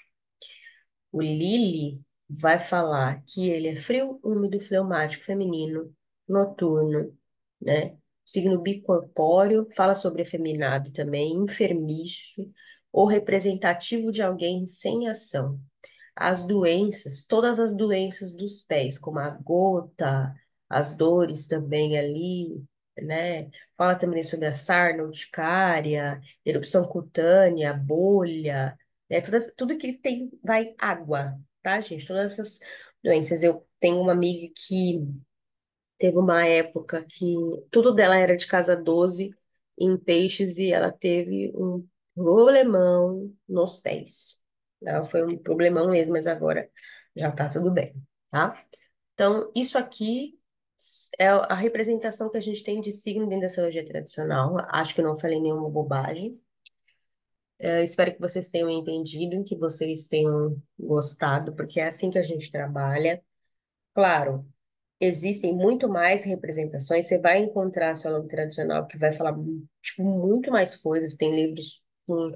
O 1.12 1.20
Lili 1.20 2.00
vai 2.28 2.58
falar 2.58 3.22
que 3.26 3.48
ele 3.50 3.68
é 3.68 3.76
frio, 3.76 4.18
úmido, 4.22 4.58
fleumático, 4.60 5.24
feminino, 5.24 5.94
noturno, 6.28 7.16
né? 7.60 7.96
Signo 8.24 8.60
bicorpóreo, 8.60 9.68
fala 9.74 9.94
sobre 9.94 10.22
efeminado 10.22 10.92
também, 10.92 11.34
enfermiço 11.34 12.50
ou 12.92 13.06
representativo 13.06 14.12
de 14.12 14.22
alguém 14.22 14.66
sem 14.66 15.08
ação. 15.08 15.60
As 16.14 16.42
doenças, 16.46 17.24
todas 17.26 17.58
as 17.58 17.74
doenças 17.74 18.32
dos 18.32 18.62
pés, 18.62 18.98
como 18.98 19.18
a 19.18 19.30
gota, 19.30 20.34
as 20.68 20.94
dores 20.94 21.46
também 21.46 21.98
ali, 21.98 22.62
né? 23.02 23.50
Fala 23.76 23.94
também 23.96 24.22
sobre 24.22 24.46
a 24.46 24.52
sarna 24.52 25.04
urticária, 25.04 26.20
erupção 26.44 26.84
cutânea, 26.84 27.72
bolha, 27.72 28.78
né? 29.10 29.20
Tudo, 29.20 29.38
tudo 29.56 29.78
que 29.78 29.98
tem 29.98 30.30
vai 30.44 30.74
água, 30.78 31.38
tá, 31.62 31.80
gente? 31.80 32.06
Todas 32.06 32.32
essas 32.32 32.60
doenças. 33.02 33.42
Eu 33.42 33.66
tenho 33.80 34.00
uma 34.00 34.12
amiga 34.12 34.52
que 34.54 35.00
Teve 36.02 36.18
uma 36.18 36.44
época 36.44 37.04
que 37.08 37.32
tudo 37.70 37.94
dela 37.94 38.18
era 38.18 38.36
de 38.36 38.44
casa 38.48 38.74
12 38.74 39.30
em 39.78 39.96
peixes 39.96 40.58
e 40.58 40.72
ela 40.72 40.90
teve 40.90 41.52
um 41.54 41.86
problemão 42.12 43.32
nos 43.48 43.76
pés. 43.76 44.42
Ela 44.84 45.04
foi 45.04 45.24
um 45.24 45.38
problemão 45.38 45.88
mesmo, 45.88 46.14
mas 46.14 46.26
agora 46.26 46.68
já 47.14 47.30
tá 47.30 47.48
tudo 47.48 47.70
bem, 47.70 47.94
tá? 48.30 48.60
Então, 49.14 49.52
isso 49.54 49.78
aqui 49.78 50.36
é 51.16 51.28
a 51.28 51.54
representação 51.54 52.28
que 52.28 52.38
a 52.38 52.42
gente 52.42 52.64
tem 52.64 52.80
de 52.80 52.90
signo 52.90 53.28
dentro 53.28 53.42
da 53.42 53.46
astrologia 53.46 53.84
tradicional. 53.86 54.56
Acho 54.70 54.96
que 54.96 55.02
não 55.02 55.16
falei 55.16 55.40
nenhuma 55.40 55.70
bobagem. 55.70 56.42
É, 57.60 57.84
espero 57.84 58.12
que 58.12 58.20
vocês 58.20 58.50
tenham 58.50 58.68
entendido, 58.68 59.44
que 59.44 59.54
vocês 59.56 60.08
tenham 60.08 60.60
gostado, 60.76 61.54
porque 61.54 61.78
é 61.78 61.86
assim 61.86 62.10
que 62.10 62.18
a 62.18 62.24
gente 62.24 62.50
trabalha. 62.50 63.22
Claro, 63.94 64.51
existem 65.02 65.54
muito 65.54 65.88
mais 65.88 66.24
representações. 66.24 67.06
Você 67.06 67.18
vai 67.18 67.38
encontrar 67.38 67.88
a 67.88 67.92
astrologia 67.92 68.28
tradicional 68.28 68.86
que 68.86 68.96
vai 68.96 69.12
falar 69.12 69.34
tipo, 69.82 70.04
muito 70.04 70.50
mais 70.50 70.74
coisas. 70.76 71.16
Tem 71.16 71.34
livros 71.34 71.82
com 72.06 72.32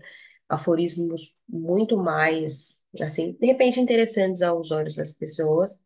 aforismos 0.48 1.34
muito 1.48 1.96
mais 1.96 2.82
assim, 3.00 3.36
de 3.38 3.46
repente 3.46 3.80
interessantes 3.80 4.42
aos 4.42 4.70
olhos 4.70 4.94
das 4.96 5.12
pessoas, 5.12 5.84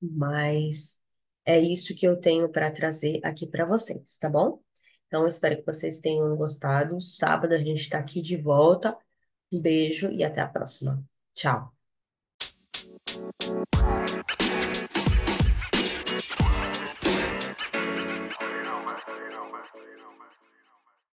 mas 0.00 1.00
é 1.44 1.58
isso 1.58 1.94
que 1.94 2.06
eu 2.06 2.16
tenho 2.16 2.48
para 2.50 2.70
trazer 2.70 3.20
aqui 3.22 3.46
para 3.46 3.64
vocês, 3.64 4.16
tá 4.18 4.28
bom? 4.28 4.60
Então, 5.06 5.26
espero 5.26 5.56
que 5.58 5.66
vocês 5.66 6.00
tenham 6.00 6.36
gostado. 6.36 7.00
Sábado 7.00 7.54
a 7.54 7.58
gente 7.58 7.80
está 7.80 7.98
aqui 7.98 8.20
de 8.20 8.36
volta. 8.36 8.96
Um 9.52 9.60
beijo 9.60 10.10
e 10.10 10.24
até 10.24 10.40
a 10.40 10.48
próxima. 10.48 11.02
Tchau. 11.32 11.72